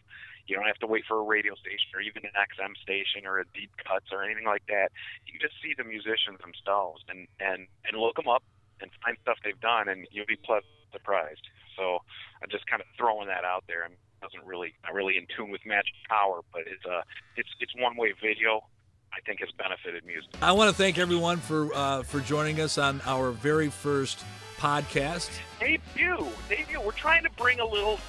[0.50, 3.38] you don't have to wait for a radio station or even an XM station or
[3.38, 4.90] a deep cuts or anything like that.
[5.30, 8.42] You can just see the musicians themselves and and and look them up
[8.82, 11.46] and find stuff they've done, and you'll be pleasantly surprised.
[11.78, 12.02] So
[12.42, 13.86] I'm just kind of throwing that out there.
[13.86, 13.94] I
[14.26, 17.06] doesn't really not really in tune with Magic Power, but it's a
[17.38, 18.66] it's it's one way video.
[19.14, 20.30] I think has benefited music.
[20.42, 24.24] I want to thank everyone for uh, for joining us on our very first
[24.58, 25.30] podcast.
[25.60, 26.80] Debut, debut.
[26.82, 28.00] We're trying to bring a little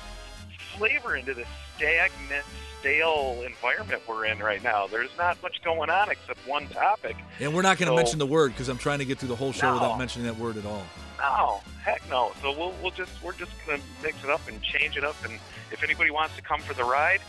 [0.77, 2.45] flavor into this stagnant,
[2.81, 4.87] stale environment we're in right now.
[4.87, 7.17] There's not much going on except one topic.
[7.41, 9.29] And we're not going to So- mention the word because I'm trying to get through
[9.31, 9.75] the whole show No.
[9.75, 10.85] without mentioning that word at all.
[11.19, 12.33] No, heck no.
[12.43, 15.17] So we'll we'll just we're just gonna mix it up and change it up.
[15.25, 15.39] And
[15.73, 17.21] if anybody wants to come for the ride,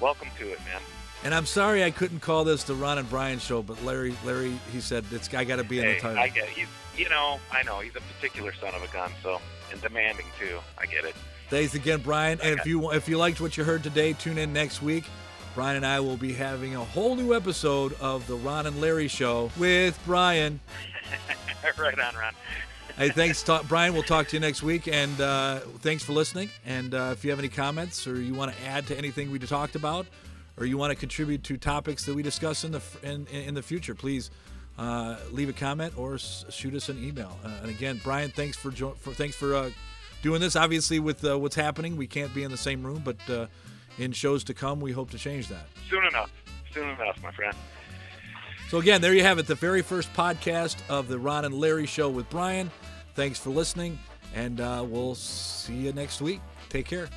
[0.00, 0.80] welcome to it, man.
[1.24, 4.52] And I'm sorry I couldn't call this the Ron and Brian show, but Larry, Larry,
[4.72, 6.18] he said it's I got to be in the Hey, title.
[6.18, 9.40] I get he's you know I know he's a particular son of a gun, so
[9.72, 10.58] and demanding too.
[10.78, 11.14] I get it.
[11.50, 12.38] Thanks again, Brian.
[12.42, 15.04] And if you if you liked what you heard today, tune in next week.
[15.54, 19.08] Brian and I will be having a whole new episode of the Ron and Larry
[19.08, 20.60] show with Brian.
[21.78, 22.32] right on, Ron.
[22.98, 23.94] Hey, thanks, ta- Brian.
[23.94, 26.50] We'll talk to you next week, and uh, thanks for listening.
[26.66, 29.38] And uh, if you have any comments or you want to add to anything we
[29.38, 30.06] talked about,
[30.58, 33.62] or you want to contribute to topics that we discuss in the in, in the
[33.62, 34.30] future, please
[34.78, 37.36] uh, leave a comment or s- shoot us an email.
[37.44, 39.70] Uh, and again, Brian, thanks for, jo- for thanks for uh,
[40.22, 40.56] doing this.
[40.56, 43.46] Obviously, with uh, what's happening, we can't be in the same room, but uh,
[43.98, 45.66] in shows to come, we hope to change that.
[45.88, 46.30] Soon enough.
[46.74, 47.54] Soon enough, my friend.
[48.68, 51.86] So again, there you have it, the very first podcast of the Ron and Larry
[51.86, 52.70] show with Brian.
[53.14, 53.98] Thanks for listening,
[54.34, 56.40] and uh, we'll see you next week.
[56.68, 57.08] Take care.